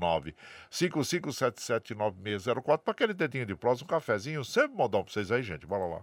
[0.72, 5.66] 955779604 para aquele dedinho de próximo, um cafezinho, sempre modão para vocês aí, gente.
[5.66, 6.02] Bora lá.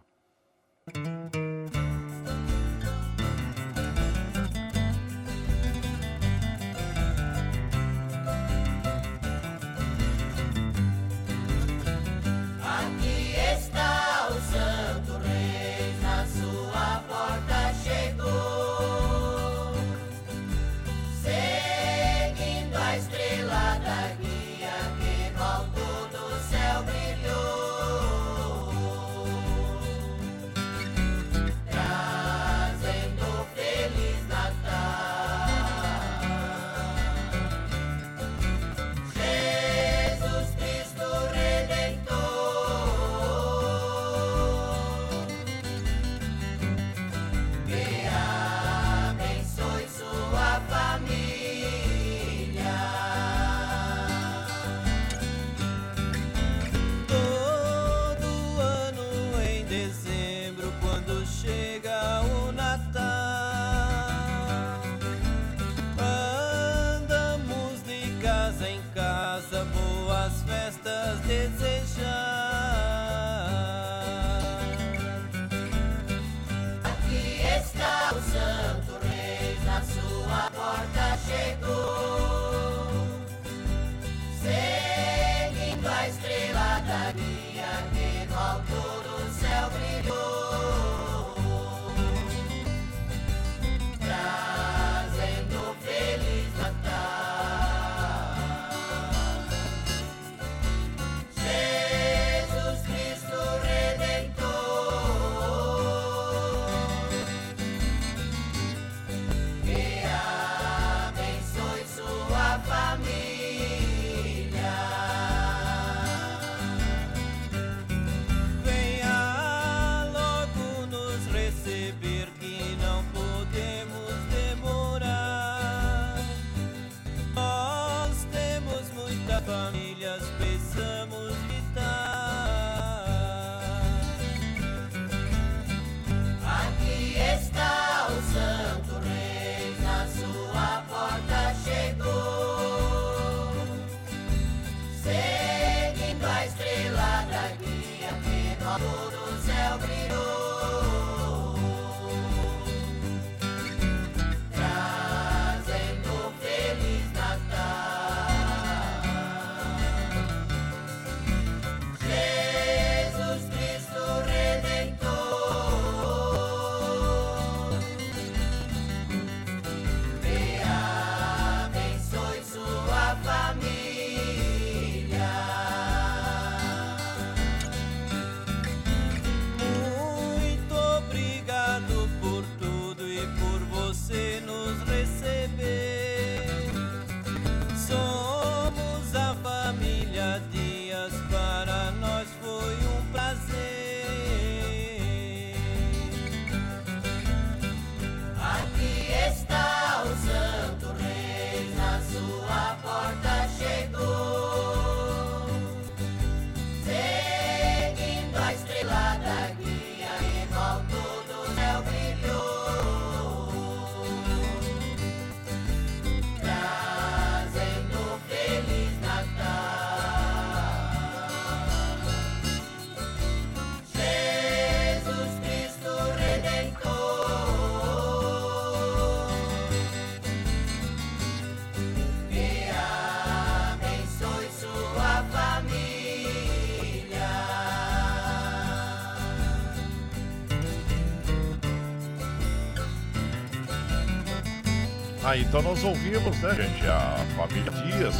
[245.28, 248.14] Ah, então nós ouvimos, né, gente, a família Dias,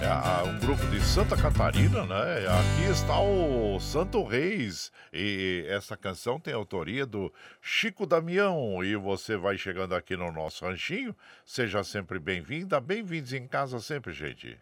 [0.00, 2.46] é, um grupo de Santa Catarina, né?
[2.48, 4.90] Aqui está o Santo Reis.
[5.12, 8.82] E essa canção tem autoria do Chico Damião.
[8.82, 11.14] E você vai chegando aqui no nosso ranchinho.
[11.44, 14.56] Seja sempre bem-vinda, bem-vindos em casa sempre, gente.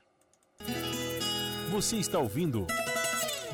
[1.70, 2.66] Você está ouvindo.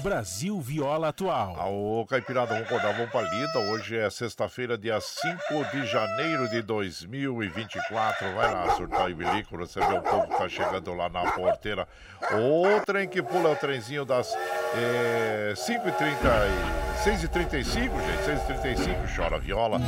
[0.03, 1.57] Brasil Viola Atual.
[1.73, 3.59] Ô, Caipirada, vamos acordar, vamos pra lida.
[3.71, 5.37] Hoje é sexta-feira, dia 5
[5.73, 8.35] de janeiro de 2024.
[8.35, 11.87] Vai lá, surtar e bilico, receber o povo que tá chegando lá na porteira.
[12.33, 14.35] O trem que pula é o trenzinho das
[14.75, 19.17] é, 5h30 6h35, gente, 6h35.
[19.17, 19.81] Chora viola,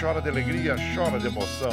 [0.00, 1.70] chora de alegria, chora de emoção.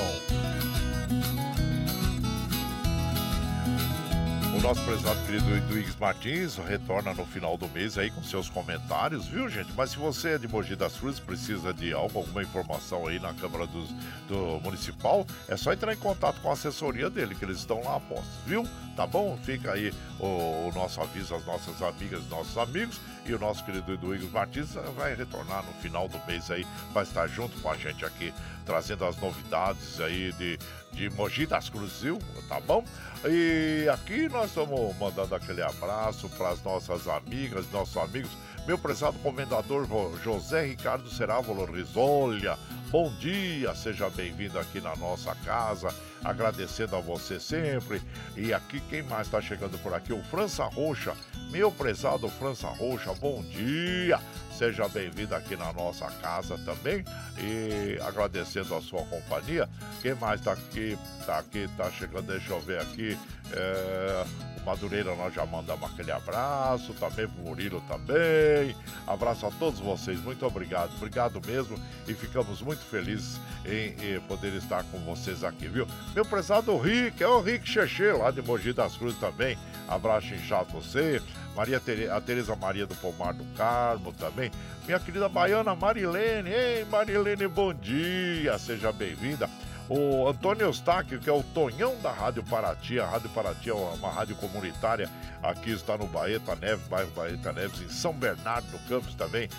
[4.62, 9.50] Nosso prezado querido Eduígues Martins retorna no final do mês aí com seus comentários, viu,
[9.50, 9.74] gente?
[9.76, 13.66] Mas se você é de Mogi das Cruzes, precisa de alguma informação aí na Câmara
[13.66, 13.84] do,
[14.28, 17.96] do Municipal, é só entrar em contato com a assessoria dele, que eles estão lá
[17.96, 18.64] apostos, viu?
[18.96, 19.36] Tá bom?
[19.44, 23.02] Fica aí o, o nosso aviso às nossas amigas nossos amigos.
[23.26, 27.28] E o nosso querido Eduígues Martins vai retornar no final do mês aí, vai estar
[27.28, 28.34] junto com a gente aqui,
[28.66, 30.58] trazendo as novidades aí de,
[30.92, 32.18] de Mogi das Cruzes?
[32.50, 32.84] Tá bom?
[33.26, 38.32] E aqui nós estamos mandando aquele abraço para as nossas amigas, nossos amigos.
[38.66, 39.88] Meu prezado comendador
[40.24, 42.58] José Ricardo Cerávolo Risolha,
[42.92, 45.94] bom dia, seja bem-vindo aqui na nossa casa,
[46.24, 48.02] agradecendo a você sempre.
[48.36, 50.14] E aqui quem mais está chegando por aqui?
[50.14, 51.14] O França Roxa,
[51.50, 54.20] meu prezado França Roxa, bom dia,
[54.62, 57.04] seja bem-vindo aqui na nossa casa também
[57.40, 59.68] e agradecendo a sua companhia.
[60.04, 60.96] Quem mais está aqui?
[61.20, 63.18] Está aqui, está chegando, deixa eu ver aqui.
[63.52, 64.24] É,
[64.62, 68.76] o Madureira nós já mandamos aquele abraço, também pro Murilo também.
[69.08, 71.76] Abraço a todos vocês, muito obrigado, obrigado mesmo
[72.08, 75.88] e ficamos muito felizes em, em poder estar com vocês aqui, viu?
[76.14, 79.58] Meu prezado Rick, é o Rick Cheche lá de Mogi das Cruzes também.
[79.88, 81.20] Abraço inchado você.
[81.56, 84.52] Maria Tere, a Tereza Maria do Pomar do Carmo também.
[84.86, 86.50] Minha querida baiana Marilene.
[86.50, 89.50] Ei, Marilene, bom dia, seja bem-vinda.
[89.90, 93.00] O Antônio Eustáquio, que é o Tonhão da Rádio Paraty.
[93.00, 95.10] A Rádio Paraty é uma rádio comunitária.
[95.44, 99.50] Aqui está no Baeta Neves, bairro Baeta Neves, em São Bernardo do Campos também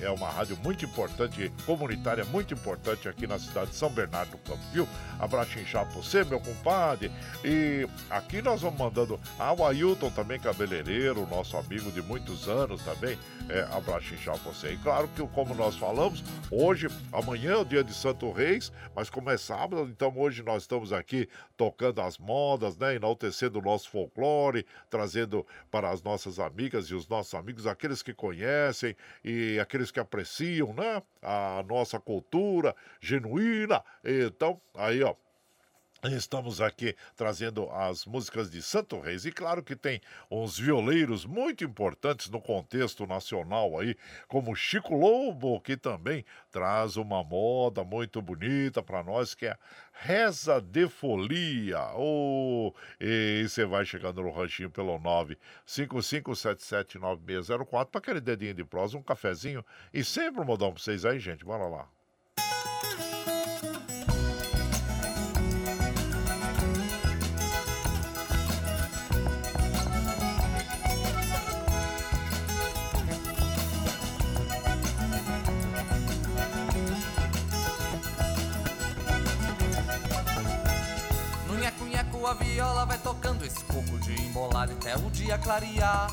[0.00, 4.38] é uma rádio muito importante, comunitária muito importante aqui na cidade de São Bernardo do
[4.38, 4.88] Campo, viu?
[5.18, 7.10] Abraço inchado pra você, meu compadre.
[7.44, 9.20] E aqui nós vamos mandando.
[9.38, 13.18] Ah, o Ailton também, cabeleireiro, nosso amigo de muitos anos também.
[13.48, 14.72] É, abraço inchado pra você.
[14.72, 19.08] E claro que, como nós falamos, hoje, amanhã é o dia de Santo Reis, mas
[19.08, 22.96] como é sábado, então hoje nós estamos aqui tocando as modas, né?
[22.96, 28.12] Enaltecendo o nosso folclore, trazendo para as nossas amigas e os nossos amigos, aqueles que
[28.12, 31.02] conhecem e aqueles que apreciam, né?
[31.22, 33.82] A nossa cultura genuína.
[34.04, 35.14] Então, aí, ó,
[36.12, 39.24] Estamos aqui trazendo as músicas de Santo Reis.
[39.24, 43.96] E claro que tem uns violeiros muito importantes no contexto nacional aí,
[44.28, 49.56] como Chico Lobo, que também traz uma moda muito bonita para nós, que é
[49.94, 51.80] Reza de Folia.
[51.94, 55.00] Oh, e você vai chegando no ranchinho pelo
[55.66, 61.18] 955779604 para aquele dedinho de prosa, um cafezinho e sempre um modão para vocês aí,
[61.18, 61.46] gente.
[61.46, 61.88] Bora lá.
[82.26, 86.08] A viola vai tocando esse coco de embolado até o dia clarear.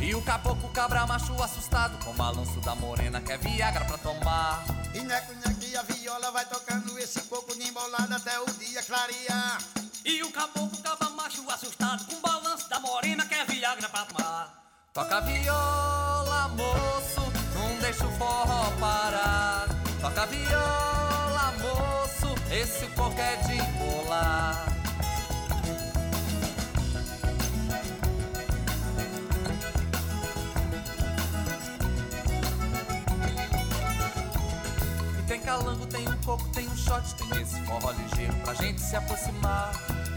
[0.00, 3.98] E o caboclo cabra macho assustado com o balanço da morena que é Viagra pra
[3.98, 4.64] tomar.
[4.94, 9.58] E neco, neco, a viola vai tocando esse coco de embolado até o dia clarear.
[10.04, 14.04] E o caboclo cabra macho assustado com o balanço da morena que é Viagra pra
[14.06, 14.62] tomar.
[14.92, 19.66] Toca viola, moço, não deixa o forró parar.
[20.00, 24.75] Toca viola, moço, esse coco é de embolar.
[36.86, 39.72] Shot, tem esse forró ligeiro pra gente se aproximar.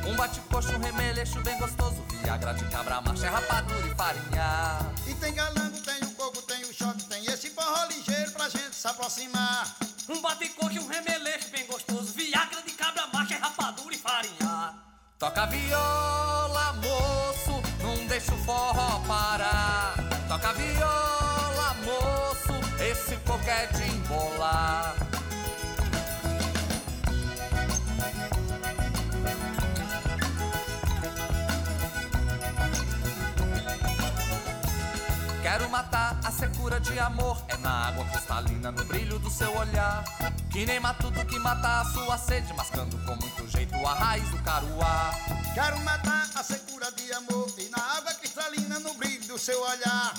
[0.05, 4.79] Um bate-coxo, um remeleixo bem gostoso, viagra de cabra, macha, é rapadura e farinha.
[5.07, 8.75] E tem calango, tem um coco, tem um shot, tem esse forró ligeiro pra gente
[8.75, 9.75] se aproximar.
[10.07, 14.73] Um bate-coxo, um remeleixo bem gostoso, viagra de cabra, macha, é rapadura e farinha.
[15.17, 19.95] Toca viola, moço, não deixa o forró parar.
[20.27, 25.08] Toca viola, moço, esse coco é de embolar.
[36.79, 37.41] De amor.
[37.47, 40.03] É na água cristalina, no brilho do seu olhar.
[40.51, 44.37] Que nem matuto que mata a sua sede, mascando com muito jeito a raiz do
[44.43, 45.11] caruá.
[45.53, 50.13] Quero matar a secura de amor e na água cristalina, no brilho do seu olhar.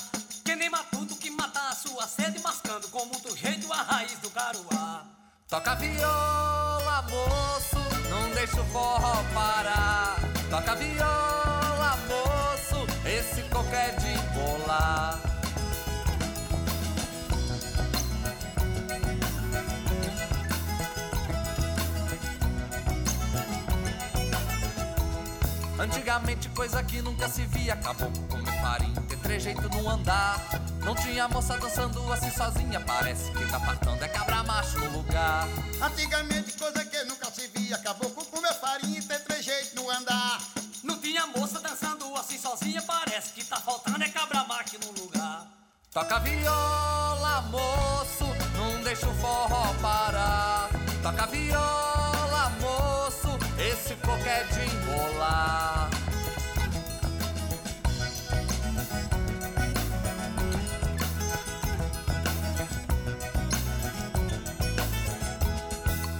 [0.44, 4.30] Que nem matuto que mata a sua sede, mascando com muito jeito a raiz do
[4.30, 5.04] caruá.
[5.48, 10.16] Toca viola, moço, não deixa o forró parar.
[10.48, 13.90] Toca viola, moço, esse coco é
[25.81, 30.39] Antigamente coisa que nunca se via Acabou com comer farinha, ter trejeito no andar
[30.85, 32.81] Não tinha moça dançando assim sozinha.
[32.81, 35.48] Parece que tá partando é cabra macho no lugar.
[35.82, 40.39] Antigamente coisa que nunca se via Acabou com comer farinha e ter trejeito no andar
[40.85, 42.82] Não tinha moça dançando assim sozinha.
[42.82, 45.47] Parece que tá faltando é cabra macho no lugar.
[45.93, 50.69] Toca viola, moço, não deixa o forró parar.
[51.02, 51.99] Toca viola,
[53.90, 55.90] esse coco é de embolar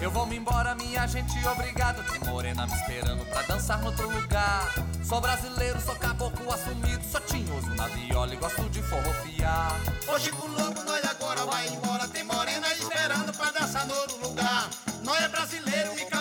[0.01, 2.03] Eu vou me embora, minha gente, obrigado.
[2.11, 4.67] Tem morena me esperando pra dançar no outro lugar.
[5.05, 9.79] Sou brasileiro, sou caboclo assumido, sou tinhoso na viola e gosto de forrofiar.
[10.09, 12.09] Hoje com lobo nós agora vai embora.
[12.09, 14.71] Tem morena esperando pra dançar no outro lugar.
[15.05, 16.20] Nós é brasileiro e caboclo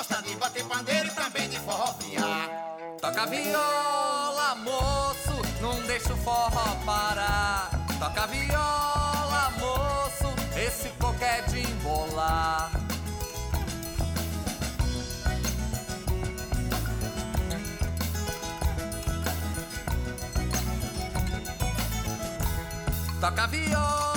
[0.00, 2.48] gosta de bater pandeiro e também de forrofiar.
[3.02, 7.68] Toca viola, moço, não deixa o forró parar.
[7.98, 12.70] Toca viola, moço, esse coco é de embolar.
[23.20, 24.09] Toca viola,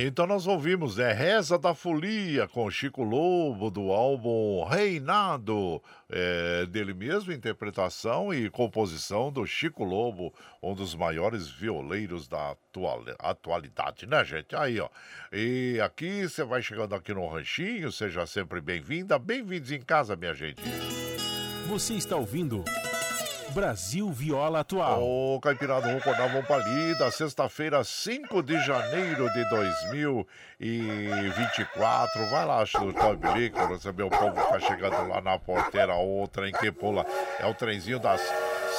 [0.00, 6.64] Aí então nós ouvimos É Reza da Folia com Chico Lobo do álbum Reinado, é,
[6.64, 10.32] dele mesmo, interpretação e composição do Chico Lobo,
[10.62, 14.56] um dos maiores violeiros da atual, atualidade, né, gente?
[14.56, 14.88] Aí, ó.
[15.30, 20.32] E aqui você vai chegando aqui no Ranchinho, seja sempre bem-vinda, bem-vindos em casa, minha
[20.32, 20.62] gente.
[21.68, 22.64] Você está ouvindo
[23.50, 25.02] Brasil Viola Atual.
[25.02, 27.10] Ô, Caipirada, vamos acordar, vamos pra lida.
[27.10, 32.30] Sexta-feira, 5 de janeiro de 2024.
[32.30, 35.96] Vai lá, Toy Bilico, receber o povo que tá chegando lá na porteira.
[35.96, 37.04] O trem que pula
[37.38, 38.20] é o trenzinho das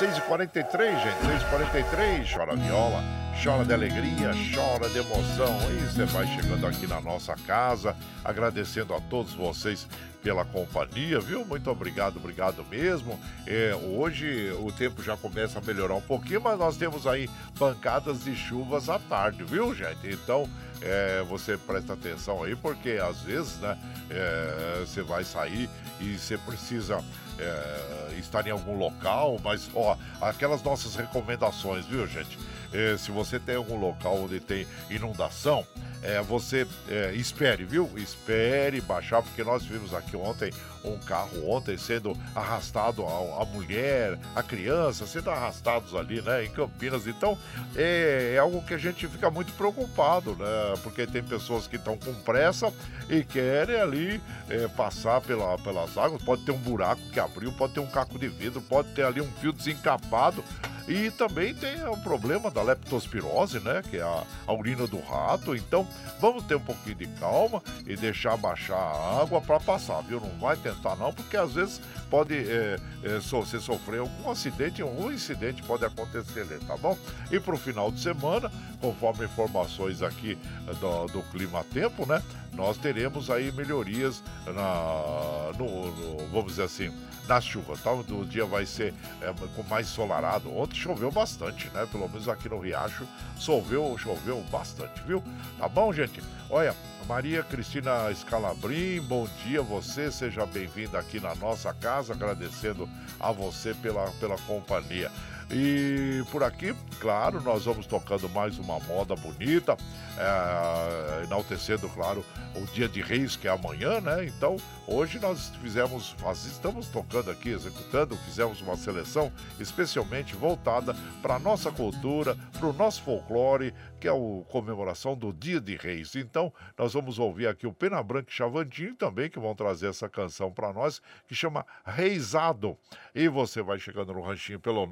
[0.02, 1.20] 6h43, gente.
[1.46, 2.34] 6h43.
[2.34, 3.04] Chora viola,
[3.44, 5.60] chora de alegria, chora de emoção.
[5.70, 7.96] E você vai chegando aqui na nossa casa,
[8.26, 9.88] agradecendo a todos vocês
[10.24, 11.46] pela companhia, viu?
[11.46, 13.20] Muito obrigado, obrigado mesmo.
[13.46, 17.30] É, hoje o tempo já começa a melhorar um pouquinho, mas nós temos aí
[17.60, 20.08] pancadas de chuvas à tarde, viu, gente?
[20.08, 20.50] Então,
[20.82, 23.78] é, você presta atenção aí, porque às vezes, né,
[24.10, 25.70] é, você vai sair
[26.00, 27.04] e você precisa
[27.40, 32.38] é, estar em algum local, mas, ó, aquelas nossas recomendações, viu, gente?
[32.74, 35.66] É, se você tem algum local onde tem inundação,
[36.02, 37.90] é, você é, espere, viu?
[37.96, 40.52] Espere baixar, porque nós vimos aqui ontem
[40.84, 46.50] um carro ontem sendo arrastado, a, a mulher, a criança, sendo arrastados ali, né, em
[46.50, 47.08] Campinas.
[47.08, 47.38] Então,
[47.76, 50.46] é, é algo que a gente fica muito preocupado, né?
[50.84, 52.72] Porque tem pessoas que estão com pressa
[53.10, 56.22] e querem ali é, passar pela, pelas águas.
[56.24, 59.22] Pode ter um buraco que abriu, pode ter um caco de vidro, pode ter ali
[59.22, 60.44] um fio desencapado.
[60.88, 63.82] E também tem o problema da leptospirose, né?
[63.90, 65.56] Que é a, a urina do rato.
[65.56, 65.88] Então,
[66.20, 70.20] vamos ter um pouquinho de calma e deixar baixar a água para passar, viu?
[70.20, 75.12] Não vai tentar não, porque às vezes pode é, é, você sofrer algum acidente, algum
[75.12, 76.98] incidente pode acontecer, né, tá bom?
[77.32, 80.38] E para o final de semana, conforme informações aqui
[80.80, 82.22] do, do clima tempo, né?
[82.54, 86.92] Nós teremos aí melhorias na, no, no vamos dizer assim,
[87.32, 87.94] nas chuvas, tá?
[87.94, 90.54] O dia vai ser é, com mais solarado.
[90.54, 91.88] Ontem choveu bastante, né?
[91.90, 93.08] Pelo menos aqui no Riacho
[93.40, 95.24] choveu, choveu bastante, viu?
[95.58, 96.22] Tá bom, gente?
[96.50, 96.76] Olha,
[97.08, 102.88] Maria Cristina Scalabrim, bom dia você, seja bem-vinda aqui na nossa casa, agradecendo
[103.18, 105.10] a você pela, pela companhia.
[105.50, 109.78] E por aqui, claro, nós vamos tocando mais uma moda bonita,
[110.22, 112.24] é, enaltecendo, claro,
[112.56, 114.26] o dia de reis, que é amanhã, né?
[114.26, 114.58] Então,
[114.88, 121.40] hoje nós fizemos, nós estamos tocando aqui, executando, fizemos uma seleção especialmente voltada para a
[121.40, 124.16] nossa cultura, para o nosso folclore, que é a
[124.50, 126.16] comemoração do Dia de Reis.
[126.16, 130.10] Então, nós vamos ouvir aqui o Pena Branca e Chavandinho também, que vão trazer essa
[130.10, 132.78] canção para nós, que chama Reisado.
[133.14, 134.88] E você vai chegando no ranchinho pelo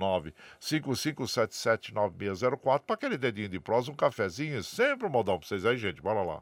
[0.61, 6.01] 955779604 para aquele dedinho de prosa, um cafezinho, sempre um modão para vocês aí, gente.
[6.01, 6.41] Bora lá.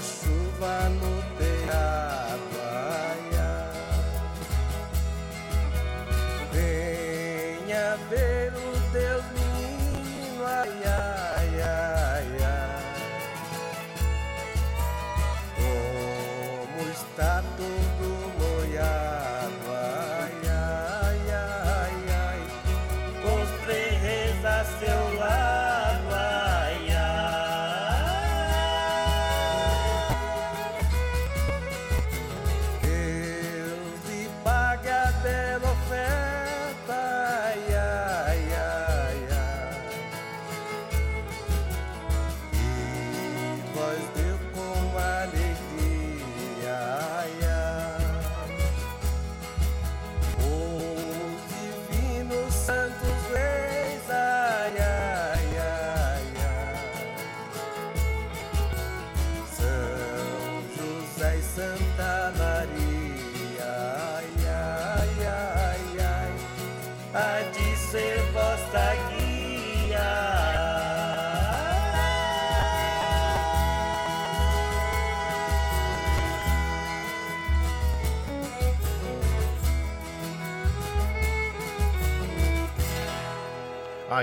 [0.00, 1.21] chuva no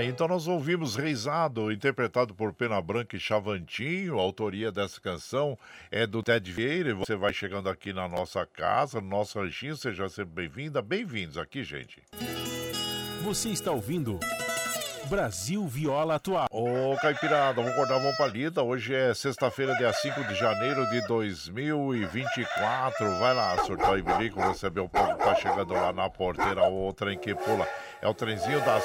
[0.02, 4.18] Então nós ouvimos Reisado, interpretado por Pena Branca e Chavantinho.
[4.18, 5.58] A autoria dessa canção
[5.90, 6.90] é do Ted Vieira.
[6.90, 9.76] E Você vai chegando aqui na nossa casa, no nosso ranchinho.
[9.76, 10.80] Seja sempre bem-vinda.
[10.80, 12.02] Bem-vindos aqui, gente.
[13.22, 14.18] Você está ouvindo
[15.10, 16.46] Brasil Viola Atual.
[16.50, 18.62] Ô, Caipirada, vamos acordar a mão palida.
[18.62, 23.18] Hoje é sexta-feira, dia 5 de janeiro de 2024.
[23.18, 26.62] Vai lá, surtar e bilico, receber o povo que tá chegando lá na porteira.
[26.62, 27.66] O trem que pula.
[28.00, 28.84] É o trenzinho das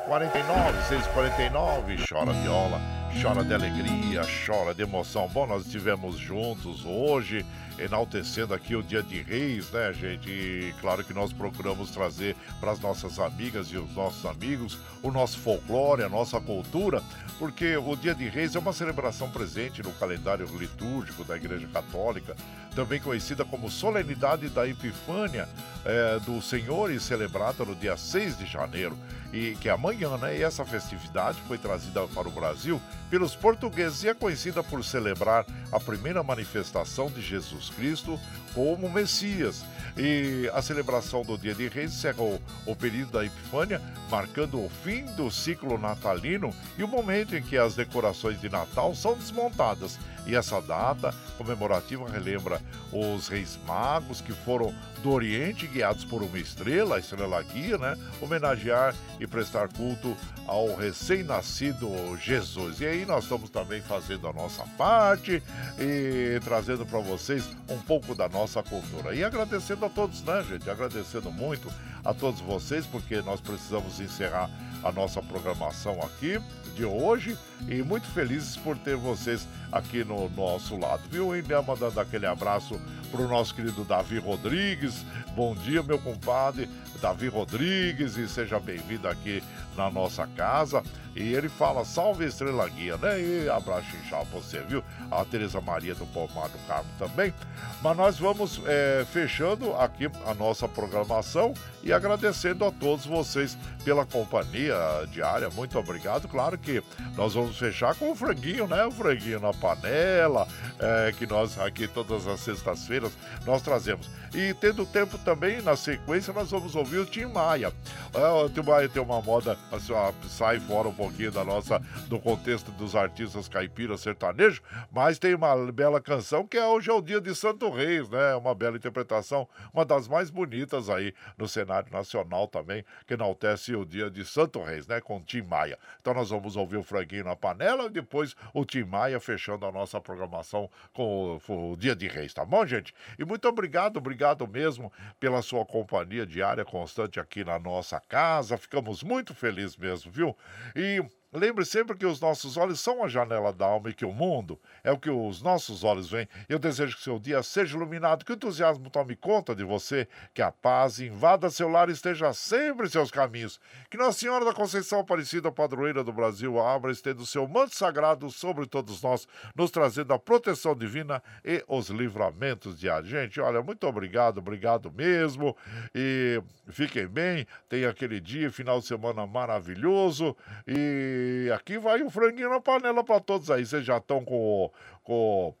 [0.00, 1.96] 49, 649.
[2.08, 2.80] Chora viola,
[3.22, 5.28] chora de alegria, chora de emoção.
[5.28, 7.44] Bom, nós estivemos juntos hoje,
[7.78, 10.28] enaltecendo aqui o Dia de Reis, né, gente?
[10.28, 15.10] E claro que nós procuramos trazer para as nossas amigas e os nossos amigos o
[15.10, 17.02] nosso folclore, a nossa cultura,
[17.38, 22.34] porque o Dia de Reis é uma celebração presente no calendário litúrgico da Igreja Católica,
[22.74, 25.48] também conhecida como Solenidade da Epifânia
[25.84, 28.96] eh, do Senhor e celebrada no dia 6 de janeiro,
[29.34, 30.38] e que é amanhã, né?
[30.38, 32.80] E essa festividade foi trazida para o Brasil
[33.10, 38.18] pelos portugueses e é conhecida por celebrar a primeira manifestação de Jesus Cristo
[38.54, 39.64] como Messias.
[39.96, 44.68] E a celebração do Dia de Reis encerra o, o período da Epifânia, marcando o
[44.82, 49.98] fim do ciclo natalino e o momento em que as decorações de Natal são desmontadas.
[50.26, 52.60] E essa data comemorativa relembra
[52.90, 57.94] os reis magos que foram do Oriente, guiados por uma estrela, a estrela guia, né?
[58.22, 60.16] Homenagear e prestar culto
[60.46, 62.80] ao recém-nascido Jesus.
[62.80, 65.42] E aí nós estamos também fazendo a nossa parte
[65.78, 69.14] e trazendo para vocês um pouco da nossa cultura.
[69.14, 70.68] E agradecendo a todos, né, gente?
[70.68, 71.68] Agradecendo muito
[72.04, 74.50] a todos vocês, porque nós precisamos encerrar
[74.82, 76.38] a nossa programação aqui
[76.74, 77.38] de hoje
[77.68, 81.34] e muito felizes por ter vocês aqui no nosso lado, viu?
[81.34, 82.80] E mandando aquele abraço
[83.14, 85.04] para o nosso querido Davi Rodrigues.
[85.36, 86.68] Bom dia, meu compadre
[87.00, 89.40] Davi Rodrigues, e seja bem-vindo aqui
[89.76, 90.82] na nossa casa.
[91.14, 93.20] E ele fala, salve Estrela Guia, né?
[93.20, 94.82] E abraço inchado pra você, viu?
[95.10, 97.32] A Tereza Maria do Pomar do Carmo também.
[97.80, 101.54] Mas nós vamos é, fechando aqui a nossa programação
[101.84, 104.74] e agradecendo a todos vocês pela companhia
[105.12, 105.48] diária.
[105.50, 106.26] Muito obrigado.
[106.26, 106.82] Claro que
[107.16, 108.84] nós vamos fechar com o franguinho, né?
[108.84, 110.48] O franguinho na panela,
[110.80, 113.03] é, que nós aqui todas as sextas-feiras
[113.46, 114.10] nós trazemos.
[114.34, 117.72] E tendo tempo também, na sequência, nós vamos ouvir o Tim Maia.
[118.12, 119.92] É, o Tim Maia tem uma moda, assim,
[120.28, 121.78] sai fora um pouquinho da nossa,
[122.08, 124.60] do contexto dos artistas caipiras sertanejos,
[124.90, 128.34] mas tem uma bela canção que é Hoje é o Dia de Santo Reis, né?
[128.34, 133.84] Uma bela interpretação, uma das mais bonitas aí no cenário nacional também, que enaltece o
[133.84, 135.00] dia de Santo Reis, né?
[135.00, 135.78] Com Tim Maia.
[136.00, 139.72] Então nós vamos ouvir o franguinho na panela e depois o Tim Maia fechando a
[139.72, 142.93] nossa programação com o, o Dia de Reis, tá bom, gente?
[143.18, 148.56] E muito obrigado, obrigado mesmo pela sua companhia diária constante aqui na nossa casa.
[148.56, 150.36] Ficamos muito felizes mesmo, viu?
[150.74, 151.02] E
[151.36, 154.56] Lembre sempre que os nossos olhos são a janela da alma e que o mundo
[154.84, 156.28] é o que os nossos olhos veem.
[156.48, 160.40] Eu desejo que seu dia seja iluminado, que o entusiasmo tome conta de você, que
[160.40, 163.58] a paz invada seu lar e esteja sempre em seus caminhos.
[163.90, 167.74] Que Nossa Senhora da Conceição Aparecida, padroeira do Brasil, abra e estenda o seu manto
[167.74, 173.10] sagrado sobre todos nós, nos trazendo a proteção divina e os livramentos diários.
[173.10, 175.56] Gente, olha, muito obrigado, obrigado mesmo.
[175.92, 180.36] E fiquem bem, tenha aquele dia, final de semana maravilhoso.
[180.64, 183.64] E e aqui vai o franguinho na panela para todos aí.
[183.64, 184.70] Vocês já estão com,
[185.02, 185.54] com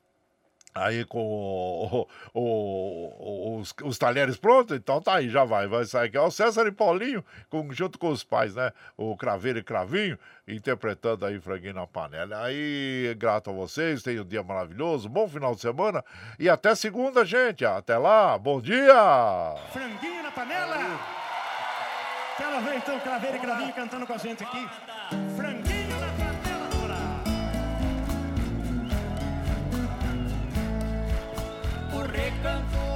[0.74, 6.08] aí com o, o, os, os, talheres prontos, então tá aí, já vai, vai sair
[6.08, 6.16] aqui.
[6.16, 8.72] é o César e Paulinho, com, junto com os pais, né?
[8.96, 10.18] O Craveiro e Cravinho,
[10.48, 12.44] interpretando aí Franguinho na Panela.
[12.44, 16.04] Aí, grato a vocês, tenham um dia maravilhoso, bom final de semana
[16.38, 17.64] e até segunda, gente.
[17.64, 19.54] Até lá, bom dia!
[19.72, 21.24] Franguinho na Panela!
[22.36, 24.68] Quero vez então Craveiro e Cravinho cantando com a gente aqui.
[32.44, 32.93] 奔赴。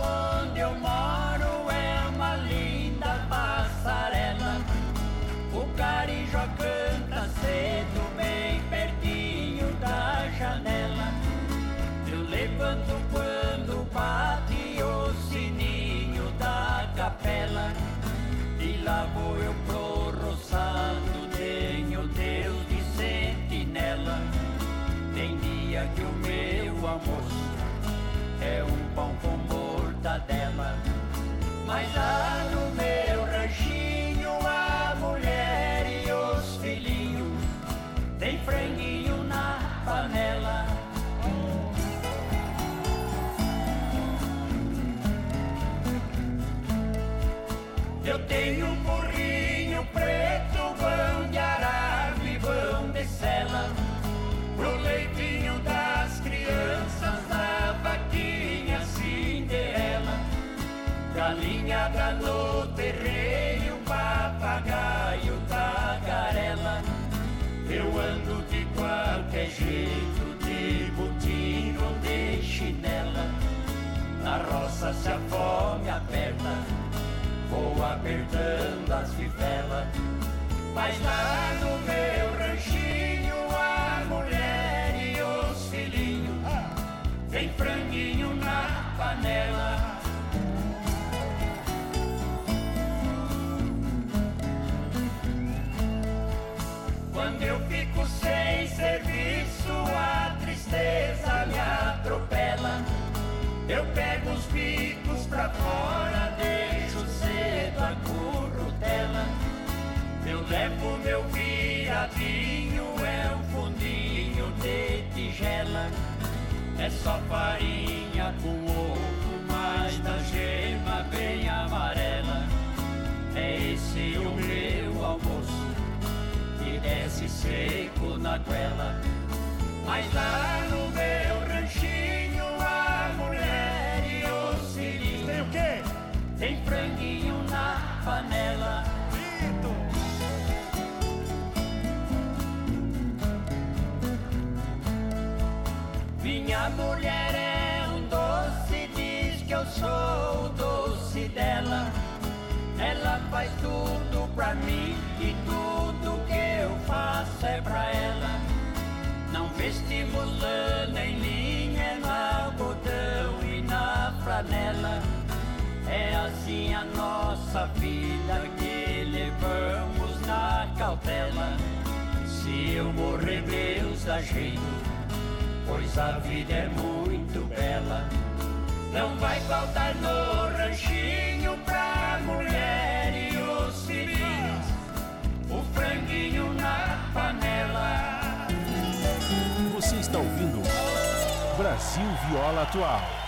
[191.78, 193.27] Brasil Viola Atual.